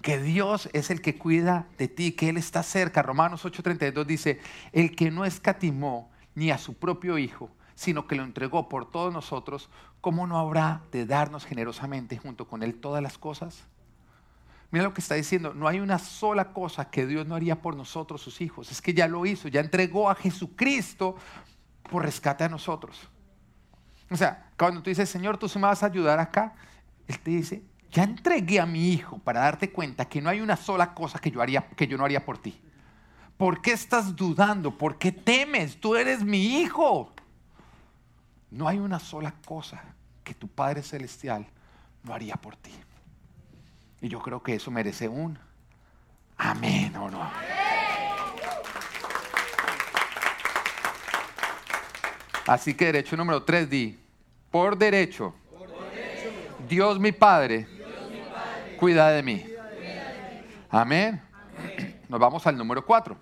[0.01, 3.03] Que Dios es el que cuida de ti, que Él está cerca.
[3.03, 4.39] Romanos 8:32 dice,
[4.71, 9.13] el que no escatimó ni a su propio Hijo, sino que lo entregó por todos
[9.13, 9.69] nosotros,
[10.01, 13.65] ¿cómo no habrá de darnos generosamente junto con Él todas las cosas?
[14.71, 17.75] Mira lo que está diciendo, no hay una sola cosa que Dios no haría por
[17.75, 18.71] nosotros, sus hijos.
[18.71, 21.17] Es que ya lo hizo, ya entregó a Jesucristo
[21.91, 23.10] por rescate a nosotros.
[24.11, 26.53] O sea, cuando tú dices, Señor, tú se me vas a ayudar acá,
[27.07, 30.57] Él te dice, ya entregué a mi hijo para darte cuenta que no hay una
[30.57, 32.59] sola cosa que yo, haría, que yo no haría por ti.
[33.37, 34.77] ¿Por qué estás dudando?
[34.77, 35.79] ¿Por qué temes?
[35.79, 37.11] Tú eres mi hijo.
[38.51, 39.81] No hay una sola cosa
[40.23, 41.47] que tu Padre Celestial
[42.03, 42.71] no haría por ti.
[44.01, 45.39] Y yo creo que eso merece un
[46.37, 47.70] amén o no.
[52.47, 53.99] Así que derecho número 3 di,
[54.49, 55.33] por derecho,
[56.67, 57.67] Dios mi Padre,
[58.79, 59.45] cuida de mí.
[60.69, 61.21] Amén.
[62.07, 63.17] Nos vamos al número cuatro.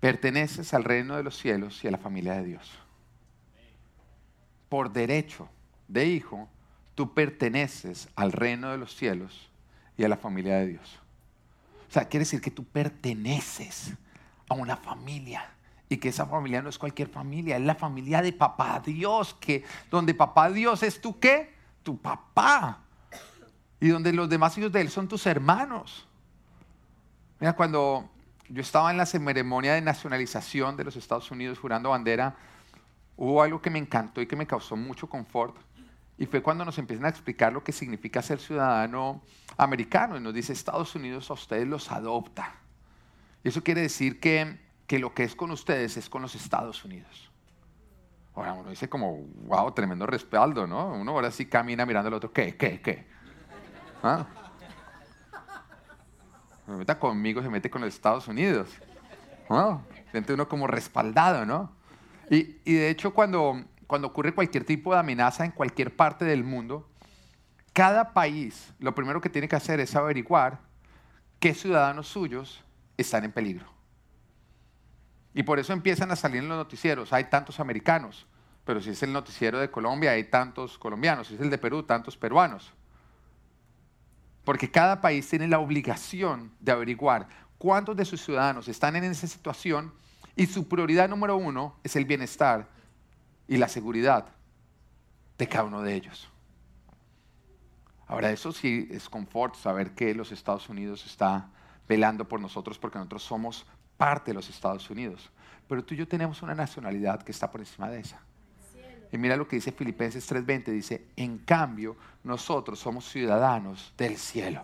[0.00, 2.70] Perteneces al reino de los cielos y a la familia de Dios.
[4.68, 5.48] Por derecho
[5.88, 6.48] de hijo,
[6.94, 9.48] tú perteneces al reino de los cielos
[9.96, 10.98] y a la familia de Dios.
[11.88, 13.94] O sea, quiere decir que tú perteneces
[14.48, 15.55] a una familia
[15.88, 19.64] y que esa familia no es cualquier familia, es la familia de papá Dios, que
[19.90, 21.54] donde papá Dios es tu qué?
[21.82, 22.80] Tu papá.
[23.78, 26.06] Y donde los demás hijos de él son tus hermanos.
[27.38, 28.08] Mira, cuando
[28.48, 32.34] yo estaba en la ceremonia de nacionalización de los Estados Unidos jurando bandera,
[33.16, 35.56] hubo algo que me encantó y que me causó mucho confort.
[36.18, 39.20] Y fue cuando nos empiezan a explicar lo que significa ser ciudadano
[39.56, 40.16] americano.
[40.16, 42.54] Y nos dice, Estados Unidos a ustedes los adopta.
[43.44, 46.84] Y eso quiere decir que, que lo que es con ustedes es con los Estados
[46.84, 47.30] Unidos.
[48.34, 50.92] Ahora uno dice como, wow, tremendo respaldo, ¿no?
[50.92, 53.06] Uno ahora sí camina mirando al otro, ¿qué, qué, qué?
[54.02, 54.26] ¿Ah?
[56.66, 58.68] Me meta conmigo, se mete con los Estados Unidos.
[59.48, 59.82] ¿no?
[60.10, 61.72] Siente uno como respaldado, ¿no?
[62.30, 66.44] Y, y de hecho, cuando, cuando ocurre cualquier tipo de amenaza en cualquier parte del
[66.44, 66.88] mundo,
[67.72, 70.60] cada país lo primero que tiene que hacer es averiguar
[71.38, 72.64] qué ciudadanos suyos
[72.96, 73.75] están en peligro.
[75.36, 77.12] Y por eso empiezan a salir en los noticieros.
[77.12, 78.26] Hay tantos americanos,
[78.64, 81.26] pero si es el noticiero de Colombia, hay tantos colombianos.
[81.26, 82.72] Si es el de Perú, tantos peruanos.
[84.44, 89.26] Porque cada país tiene la obligación de averiguar cuántos de sus ciudadanos están en esa
[89.26, 89.92] situación
[90.36, 92.70] y su prioridad número uno es el bienestar
[93.46, 94.28] y la seguridad
[95.36, 96.30] de cada uno de ellos.
[98.06, 101.50] Ahora, eso sí es confort saber que los Estados Unidos está
[101.86, 105.30] velando por nosotros porque nosotros somos parte de los Estados Unidos.
[105.68, 108.20] Pero tú y yo tenemos una nacionalidad que está por encima de esa.
[109.12, 114.62] Y mira lo que dice Filipenses 3:20, dice, en cambio, nosotros somos ciudadanos del cielo.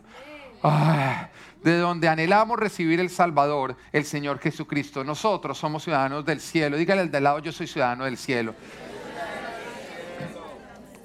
[1.65, 5.03] de donde anhelamos recibir el Salvador, el Señor Jesucristo.
[5.03, 6.77] Nosotros somos ciudadanos del cielo.
[6.77, 8.55] Dígale al de lado, yo soy ciudadano del cielo.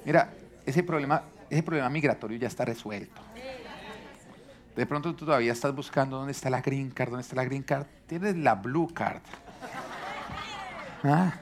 [0.04, 0.32] Mira,
[0.64, 3.27] ese problema, ese problema migratorio ya está resuelto.
[4.78, 7.64] De pronto tú todavía estás buscando dónde está la green card, dónde está la green
[7.64, 7.84] card.
[8.06, 9.20] Tienes la blue card.
[11.02, 11.32] ¿Ah?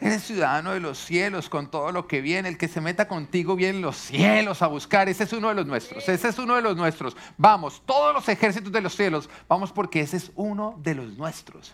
[0.00, 2.48] Eres ciudadano de los cielos con todo lo que viene.
[2.48, 5.08] El que se meta contigo viene los cielos a buscar.
[5.08, 6.08] Ese es uno de los nuestros.
[6.08, 7.16] Ese es uno de los nuestros.
[7.36, 9.30] Vamos, todos los ejércitos de los cielos.
[9.48, 11.72] Vamos porque ese es uno de los nuestros.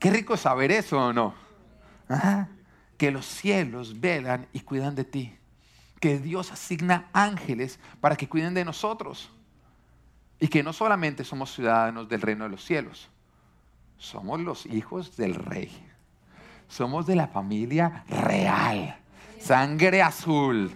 [0.00, 1.34] Qué rico saber eso o no.
[2.98, 5.38] Que los cielos velan y cuidan de ti.
[6.00, 9.30] Que Dios asigna ángeles para que cuiden de nosotros.
[10.38, 13.08] Y que no solamente somos ciudadanos del reino de los cielos.
[13.96, 15.86] Somos los hijos del rey
[16.68, 18.96] somos de la familia real,
[19.38, 20.70] sangre azul.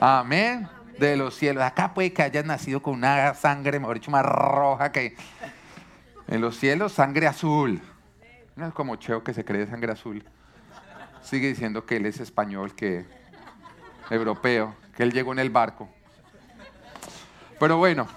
[0.00, 0.68] Amén.
[0.98, 1.62] De los cielos.
[1.64, 5.16] Acá puede que hayas nacido con una sangre, mejor dicho, más roja que
[6.28, 7.80] en los cielos, sangre azul.
[8.54, 10.24] No es como Cheo que se cree sangre azul.
[11.20, 13.06] Sigue diciendo que él es español, que
[14.10, 15.88] europeo, que él llegó en el barco.
[17.58, 18.08] Pero bueno,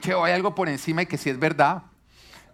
[0.00, 1.82] Cheo, hay algo por encima y que si es verdad.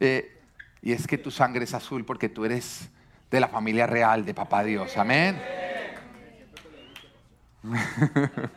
[0.01, 0.41] Eh,
[0.83, 2.91] y es que tu sangre es azul porque tú eres
[3.31, 4.97] de la familia real de Papá Dios.
[4.97, 5.41] Amén.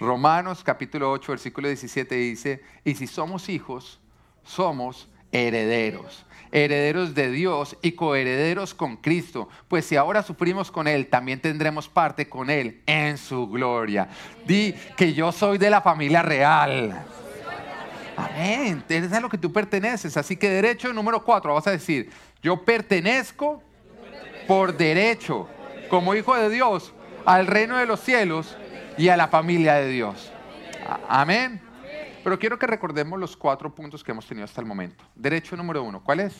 [0.00, 3.98] Romanos capítulo 8, versículo 17 dice, y si somos hijos,
[4.44, 11.08] somos herederos, herederos de Dios y coherederos con Cristo, pues si ahora sufrimos con Él,
[11.08, 14.08] también tendremos parte con Él en su gloria.
[14.46, 17.04] Di que yo soy de la familia real.
[18.16, 18.82] Amén.
[18.88, 20.16] Es a lo que tú perteneces.
[20.16, 22.10] Así que derecho número cuatro, vas a decir,
[22.42, 23.62] yo pertenezco
[24.48, 25.48] por derecho,
[25.88, 26.92] como hijo de Dios,
[27.24, 28.56] al reino de los cielos
[28.96, 30.32] y a la familia de Dios.
[31.08, 31.67] Amén.
[32.22, 35.04] Pero quiero que recordemos los cuatro puntos que hemos tenido hasta el momento.
[35.14, 36.36] Derecho número uno, ¿cuál es?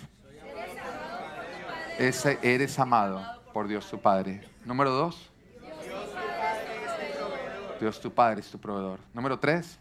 [1.99, 4.43] Ese, eres amado por Dios tu Padre.
[4.65, 5.31] Número dos.
[7.81, 9.01] Dios tu Padre es tu proveedor.
[9.15, 9.79] Número tres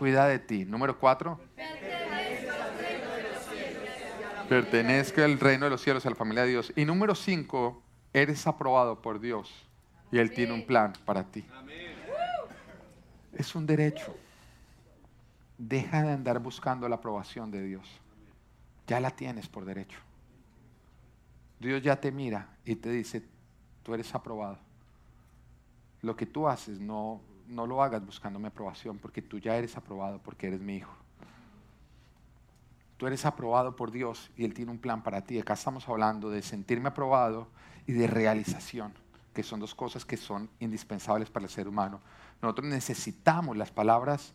[0.00, 0.64] cuida de ti.
[0.64, 1.38] Número cuatro.
[4.48, 6.72] Pertenezca al reino de los cielos, a la familia de Dios.
[6.74, 7.82] Y número cinco,
[8.14, 9.52] eres aprobado por Dios
[10.10, 11.44] y Él tiene un plan para ti.
[13.32, 14.14] Es un derecho.
[15.58, 18.00] Deja de andar buscando la aprobación de Dios.
[18.86, 19.98] Ya la tienes por derecho.
[21.60, 23.22] Dios ya te mira y te dice,
[23.82, 24.58] tú eres aprobado.
[26.02, 29.76] Lo que tú haces no, no lo hagas buscando mi aprobación, porque tú ya eres
[29.76, 30.94] aprobado, porque eres mi hijo.
[32.96, 35.38] tú eres aprobado por Dios y Él tiene un plan para ti.
[35.38, 37.48] Acá estamos hablando de sentirme aprobado
[37.86, 38.92] y de realización,
[39.42, 42.00] son dos cosas que son indispensables para el ser humano.
[42.42, 44.32] Nosotros necesitamos las palabras,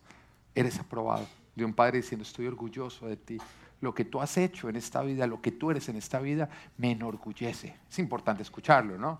[0.54, 3.38] eres aprobado, de un padre diciendo, estoy orgulloso de ti.
[3.82, 6.50] Lo que tú has hecho en esta vida, lo que tú eres en esta vida,
[6.78, 7.76] me enorgullece.
[7.90, 9.20] Es importante escucharlo, ¿no?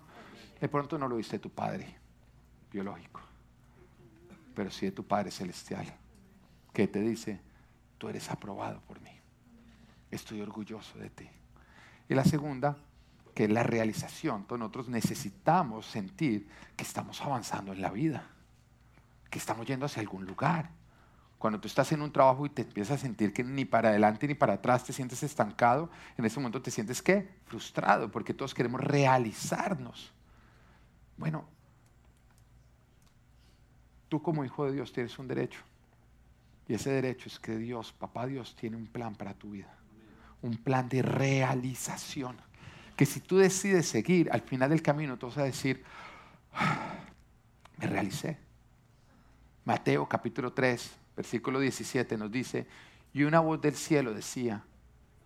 [0.60, 2.06] De pronto no lo viste tu padre
[2.76, 3.20] biológico,
[4.54, 5.86] pero sí de tu Padre celestial,
[6.72, 7.40] que te dice,
[7.98, 9.12] tú eres aprobado por mí.
[10.10, 11.28] Estoy orgulloso de ti.
[12.08, 12.76] Y la segunda,
[13.36, 14.44] que la realización.
[14.46, 18.24] Todos nosotros necesitamos sentir que estamos avanzando en la vida,
[19.28, 20.70] que estamos yendo hacia algún lugar.
[21.36, 24.26] Cuando tú estás en un trabajo y te empiezas a sentir que ni para adelante
[24.26, 27.28] ni para atrás te sientes estancado, en ese momento te sientes ¿qué?
[27.44, 30.14] Frustrado, porque todos queremos realizarnos.
[31.18, 31.44] Bueno,
[34.08, 35.60] tú como hijo de Dios tienes un derecho.
[36.68, 39.76] Y ese derecho es que Dios, papá Dios, tiene un plan para tu vida.
[40.40, 42.38] Un plan de realización.
[42.96, 45.84] Que si tú decides seguir, al final del camino tú vas a decir,
[46.54, 46.94] ah,
[47.76, 48.38] me realicé.
[49.64, 52.66] Mateo capítulo 3, versículo 17 nos dice,
[53.12, 54.64] y una voz del cielo decía,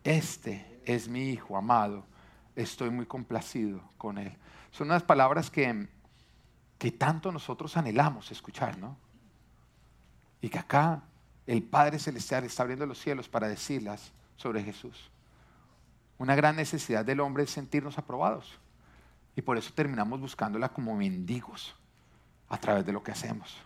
[0.05, 2.05] este es mi hijo amado,
[2.57, 4.33] estoy muy complacido con él.
[4.71, 5.89] Son unas palabras que,
[6.79, 8.97] que tanto nosotros anhelamos escuchar, ¿no?
[10.41, 11.03] Y que acá
[11.47, 15.11] el Padre Celestial está abriendo los cielos para decirlas sobre Jesús.
[16.21, 18.59] Una gran necesidad del hombre es sentirnos aprobados.
[19.35, 21.75] Y por eso terminamos buscándola como mendigos
[22.51, 23.57] a través de lo que hacemos.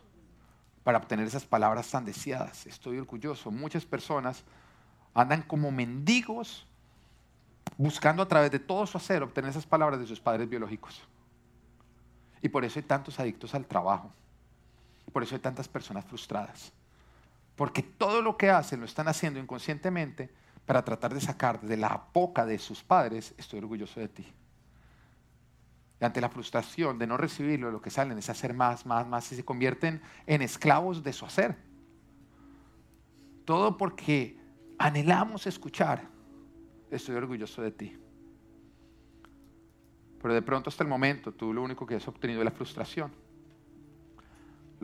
[0.84, 2.64] Para obtener esas palabras tan deseadas.
[2.66, 3.50] Estoy orgulloso.
[3.50, 4.44] Muchas personas
[5.14, 6.64] andan como mendigos
[7.76, 11.02] buscando a través de todo su hacer obtener esas palabras de sus padres biológicos.
[12.40, 14.12] Y por eso hay tantos adictos al trabajo.
[15.12, 16.72] Por eso hay tantas personas frustradas.
[17.56, 20.30] Porque todo lo que hacen lo están haciendo inconscientemente
[20.66, 24.32] para tratar de sacar de la boca de sus padres, estoy orgulloso de ti.
[26.00, 29.30] Y ante la frustración de no recibirlo, lo que salen es hacer más, más, más
[29.32, 31.56] y se convierten en esclavos de su hacer.
[33.44, 34.38] Todo porque
[34.78, 36.08] anhelamos escuchar,
[36.90, 37.98] estoy orgulloso de ti.
[40.20, 43.24] Pero de pronto hasta el momento tú lo único que has obtenido es la frustración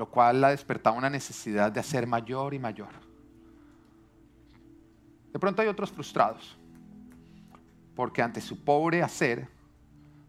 [0.00, 3.09] lo cual ha despertado una necesidad de hacer mayor y mayor.
[5.32, 6.56] De pronto hay otros frustrados,
[7.94, 9.48] porque ante su pobre hacer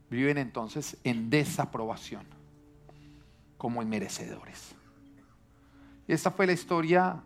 [0.10, 2.26] viven entonces en desaprobación,
[3.58, 4.76] como inmerecedores.
[6.08, 7.22] Y esta fue la historia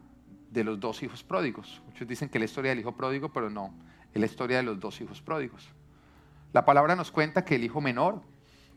[0.51, 1.81] de los dos hijos pródigos.
[1.87, 3.73] Muchos dicen que la historia del hijo pródigo, pero no,
[4.13, 5.67] es la historia de los dos hijos pródigos.
[6.53, 8.21] La palabra nos cuenta que el hijo menor,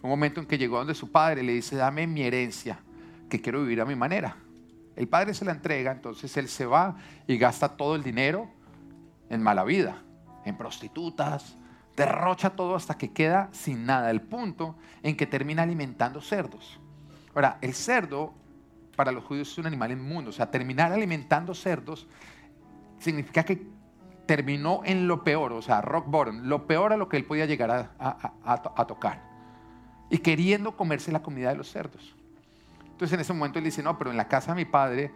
[0.03, 2.80] un momento en que llegó donde su padre, le dice, dame mi herencia
[3.28, 4.36] que quiero vivir a mi manera.
[4.96, 6.96] El padre se la entrega, entonces él se va
[7.26, 8.51] y gasta todo el dinero
[9.30, 10.02] en mala vida,
[10.44, 11.56] en prostitutas,
[11.96, 16.80] derrocha todo hasta que queda sin nada, el punto en que termina alimentando cerdos.
[17.34, 18.34] Ahora, el cerdo
[18.96, 22.08] para los judíos es un animal inmundo, o sea, terminar alimentando cerdos
[22.98, 23.66] significa que
[24.26, 27.46] terminó en lo peor, o sea, rock bottom, lo peor a lo que él podía
[27.46, 29.22] llegar a, a tocar,
[30.10, 32.14] y queriendo comerse la comida de los cerdos.
[32.84, 35.12] Entonces en ese momento él dice, no, pero en la casa de mi padre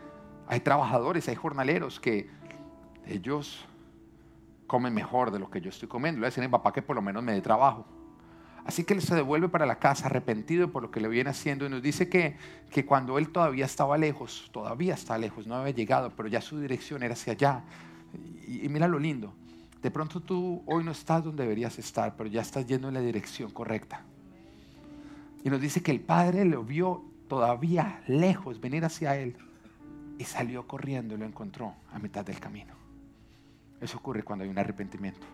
[0.47, 2.31] hay trabajadores, hay jornaleros que
[3.07, 3.67] ellos
[4.67, 6.21] comen mejor de lo que yo estoy comiendo.
[6.21, 7.87] Le decir a mi papá que por lo menos me dé trabajo.
[8.65, 11.67] Así que él se devuelve para la casa arrepentido por lo que le viene haciendo
[11.67, 12.37] y nos dice que,
[12.71, 16.61] que cuando él todavía estaba lejos, todavía está lejos, no había llegado, pero ya su
[16.61, 17.65] dirección era hacia allá.
[18.47, 19.35] Y, y mira lo lindo,
[19.83, 23.01] de pronto tú hoy no estás donde deberías estar, pero ya estás yendo en la
[23.01, 24.05] dirección correcta.
[25.43, 29.37] Y nos dice que el padre lo vio todavía lejos venir hacia él
[30.19, 32.82] y salió corriendo y lo encontró a mitad del camino.
[33.83, 35.27] Eso ocurre cuando hay un arrepentimiento.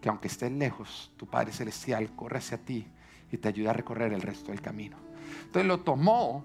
[0.00, 2.86] Que aunque estés lejos, tu Padre Celestial corre hacia ti
[3.30, 4.96] y te ayuda a recorrer el resto del camino.
[5.44, 6.44] Entonces lo tomó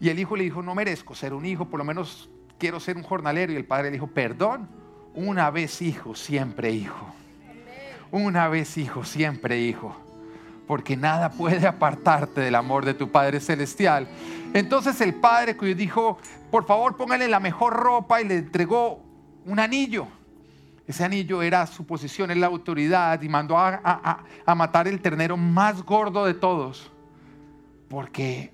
[0.00, 2.96] y el hijo le dijo, no merezco ser un hijo, por lo menos quiero ser
[2.96, 3.52] un jornalero.
[3.52, 4.68] Y el padre le dijo, perdón,
[5.14, 7.14] una vez hijo, siempre hijo.
[8.10, 10.04] Una vez hijo, siempre hijo
[10.66, 14.08] porque nada puede apartarte del amor de tu Padre Celestial.
[14.52, 16.18] Entonces el Padre dijo,
[16.50, 19.02] por favor póngale la mejor ropa y le entregó
[19.44, 20.06] un anillo.
[20.86, 25.36] Ese anillo era su posición en la autoridad y mandó a, a matar el ternero
[25.36, 26.90] más gordo de todos,
[27.88, 28.52] porque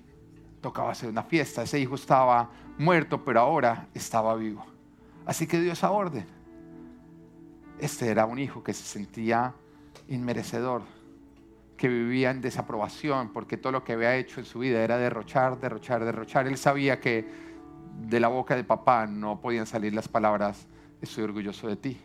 [0.61, 1.63] tocaba hacer una fiesta.
[1.63, 4.65] Ese hijo estaba muerto, pero ahora estaba vivo.
[5.25, 6.25] Así que dio esa orden.
[7.79, 9.53] Este era un hijo que se sentía
[10.07, 10.83] inmerecedor
[11.81, 15.59] que vivía en desaprobación porque todo lo que había hecho en su vida era derrochar,
[15.59, 16.47] derrochar, derrochar.
[16.47, 17.27] Él sabía que
[18.07, 20.67] de la boca de papá no podían salir las palabras,
[21.01, 21.99] estoy orgulloso de ti.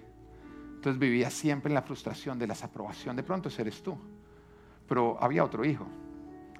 [0.87, 3.17] Entonces vivía siempre en la frustración de la desaprobación.
[3.17, 3.99] De pronto eres tú.
[4.89, 5.85] Pero había otro hijo,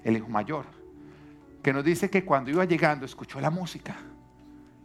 [0.03, 0.65] el hijo mayor,
[1.63, 3.95] que nos dice que cuando iba llegando escuchó la música.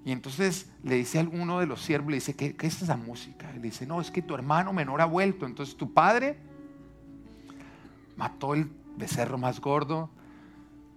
[0.05, 3.51] Y entonces le dice a alguno de los siervos, le dice, ¿qué, es esa música?
[3.51, 5.45] Y le dice, no, es que tu hermano menor ha vuelto.
[5.45, 6.39] Entonces tu padre
[8.17, 10.09] mató el becerro más gordo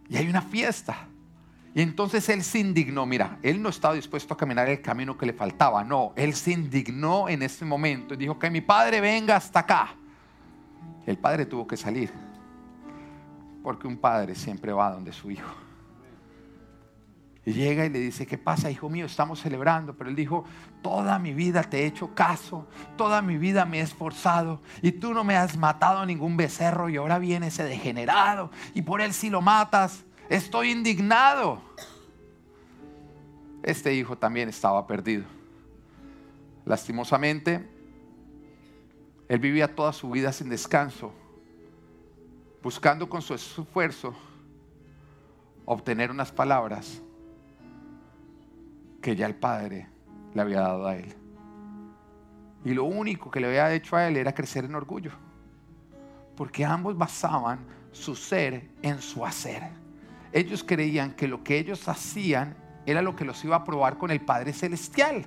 [0.08, 1.08] y hay una fiesta.
[1.76, 5.26] Y entonces él se indignó, mira, él no estaba dispuesto a caminar el camino que
[5.26, 9.36] le faltaba, no, él se indignó en ese momento y dijo que mi padre venga
[9.36, 9.90] hasta acá.
[11.06, 12.14] El padre tuvo que salir,
[13.62, 15.54] porque un padre siempre va donde su hijo.
[17.46, 19.06] Y llega y le dice, ¿qué pasa, hijo mío?
[19.06, 19.96] Estamos celebrando.
[19.98, 20.46] Pero él dijo,
[20.82, 25.14] toda mi vida te he hecho caso, toda mi vida me he esforzado y tú
[25.14, 29.30] no me has matado ningún becerro y ahora viene ese degenerado y por él si
[29.30, 30.05] lo matas.
[30.30, 31.62] Estoy indignado.
[33.62, 35.26] Este hijo también estaba perdido.
[36.66, 37.68] Lastimosamente,
[39.28, 41.14] él vivía toda su vida sin descanso,
[42.62, 44.16] buscando con su esfuerzo
[45.66, 47.02] obtener unas palabras
[49.02, 49.88] que ya el Padre
[50.34, 51.14] le había dado a él.
[52.64, 55.12] Y lo único que le había hecho a él era crecer en orgullo.
[56.36, 57.60] Porque ambos basaban
[57.92, 59.85] su ser en su hacer.
[60.36, 64.12] Ellos creían que lo que ellos hacían era lo que los iba a probar con
[64.12, 65.26] el Padre Celestial.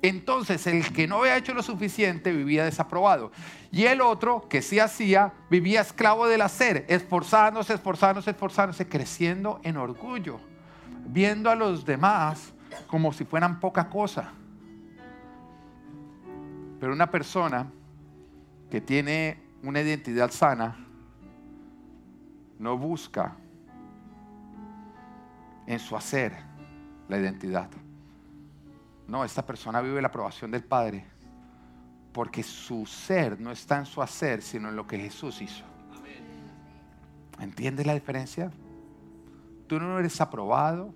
[0.00, 3.32] Entonces el que no había hecho lo suficiente vivía desaprobado.
[3.72, 9.76] Y el otro que sí hacía vivía esclavo del hacer, esforzándose, esforzándose, esforzándose, creciendo en
[9.76, 10.38] orgullo,
[11.04, 12.52] viendo a los demás
[12.86, 14.30] como si fueran poca cosa.
[16.78, 17.66] Pero una persona
[18.70, 20.76] que tiene una identidad sana
[22.60, 23.34] no busca
[25.66, 26.36] en su hacer
[27.08, 27.70] la identidad.
[29.06, 31.04] No, esta persona vive la aprobación del Padre
[32.12, 35.64] porque su ser no está en su hacer, sino en lo que Jesús hizo.
[37.40, 38.52] ¿Entiendes la diferencia?
[39.66, 40.94] Tú no eres aprobado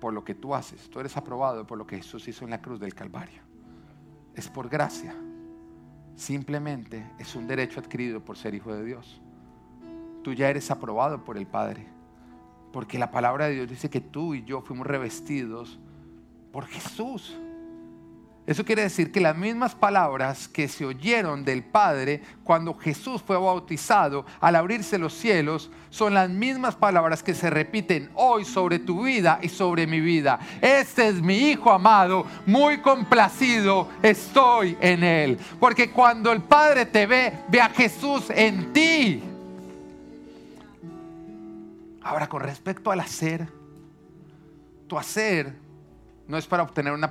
[0.00, 0.90] por lo que tú haces.
[0.90, 3.42] Tú eres aprobado por lo que Jesús hizo en la cruz del Calvario.
[4.34, 5.14] Es por gracia.
[6.16, 9.20] Simplemente es un derecho adquirido por ser hijo de Dios.
[10.22, 11.86] Tú ya eres aprobado por el Padre.
[12.72, 15.78] Porque la palabra de Dios dice que tú y yo fuimos revestidos
[16.52, 17.36] por Jesús.
[18.46, 23.36] Eso quiere decir que las mismas palabras que se oyeron del Padre cuando Jesús fue
[23.36, 29.04] bautizado al abrirse los cielos son las mismas palabras que se repiten hoy sobre tu
[29.04, 30.40] vida y sobre mi vida.
[30.60, 35.38] Este es mi Hijo amado, muy complacido estoy en Él.
[35.60, 39.29] Porque cuando el Padre te ve, ve a Jesús en ti.
[42.10, 43.46] Ahora con respecto al hacer,
[44.88, 45.54] tu hacer
[46.26, 47.06] no es para obtener una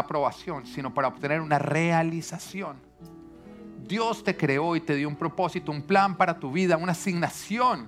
[0.00, 2.76] aprobación, sino para obtener una realización.
[3.86, 7.86] Dios te creó y te dio un propósito, un plan para tu vida, una asignación.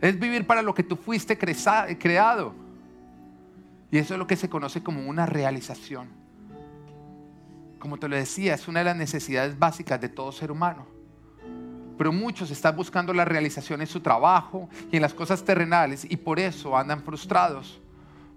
[0.00, 2.54] Es vivir para lo que tú fuiste creado.
[3.90, 6.10] Y eso es lo que se conoce como una realización.
[7.80, 10.86] Como te lo decía, es una de las necesidades básicas de todo ser humano.
[11.96, 16.16] Pero muchos están buscando la realización en su trabajo y en las cosas terrenales y
[16.16, 17.80] por eso andan frustrados.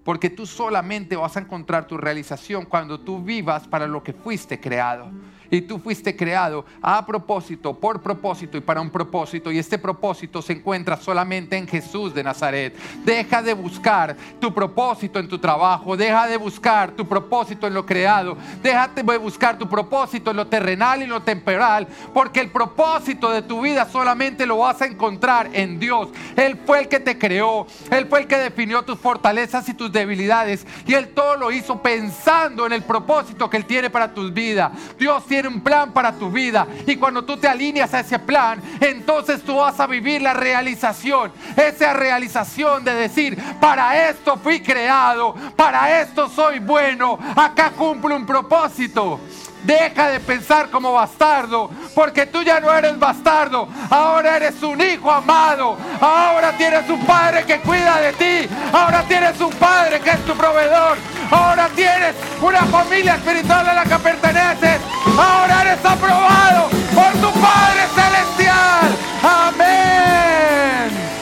[0.04, 4.58] Porque tú solamente vas a encontrar tu realización cuando tú vivas para lo que fuiste
[4.58, 5.10] creado.
[5.50, 9.50] Y tú fuiste creado a propósito, por propósito y para un propósito.
[9.50, 12.76] Y este propósito se encuentra solamente en Jesús de Nazaret.
[13.04, 15.96] Deja de buscar tu propósito en tu trabajo.
[15.96, 18.36] Deja de buscar tu propósito en lo creado.
[18.62, 21.88] Déjate de buscar tu propósito en lo terrenal y lo temporal.
[22.12, 26.08] Porque el propósito de tu vida solamente lo vas a encontrar en Dios.
[26.36, 27.66] Él fue el que te creó.
[27.90, 30.66] Él fue el que definió tus fortalezas y tus debilidades.
[30.86, 34.72] Y Él todo lo hizo pensando en el propósito que Él tiene para tus vidas.
[34.98, 36.66] Dios tiene tiene un plan para tu vida.
[36.84, 41.30] Y cuando tú te alineas a ese plan, entonces tú vas a vivir la realización.
[41.56, 48.26] Esa realización de decir, para esto fui creado, para esto soy bueno, acá cumple un
[48.26, 49.20] propósito.
[49.64, 55.10] Deja de pensar como bastardo, porque tú ya no eres bastardo, ahora eres un hijo
[55.10, 60.24] amado, ahora tienes un padre que cuida de ti, ahora tienes un padre que es
[60.24, 60.96] tu proveedor,
[61.30, 64.80] ahora tienes una familia espiritual a la que perteneces,
[65.18, 68.96] ahora eres aprobado por tu Padre Celestial.
[69.22, 71.17] Amén.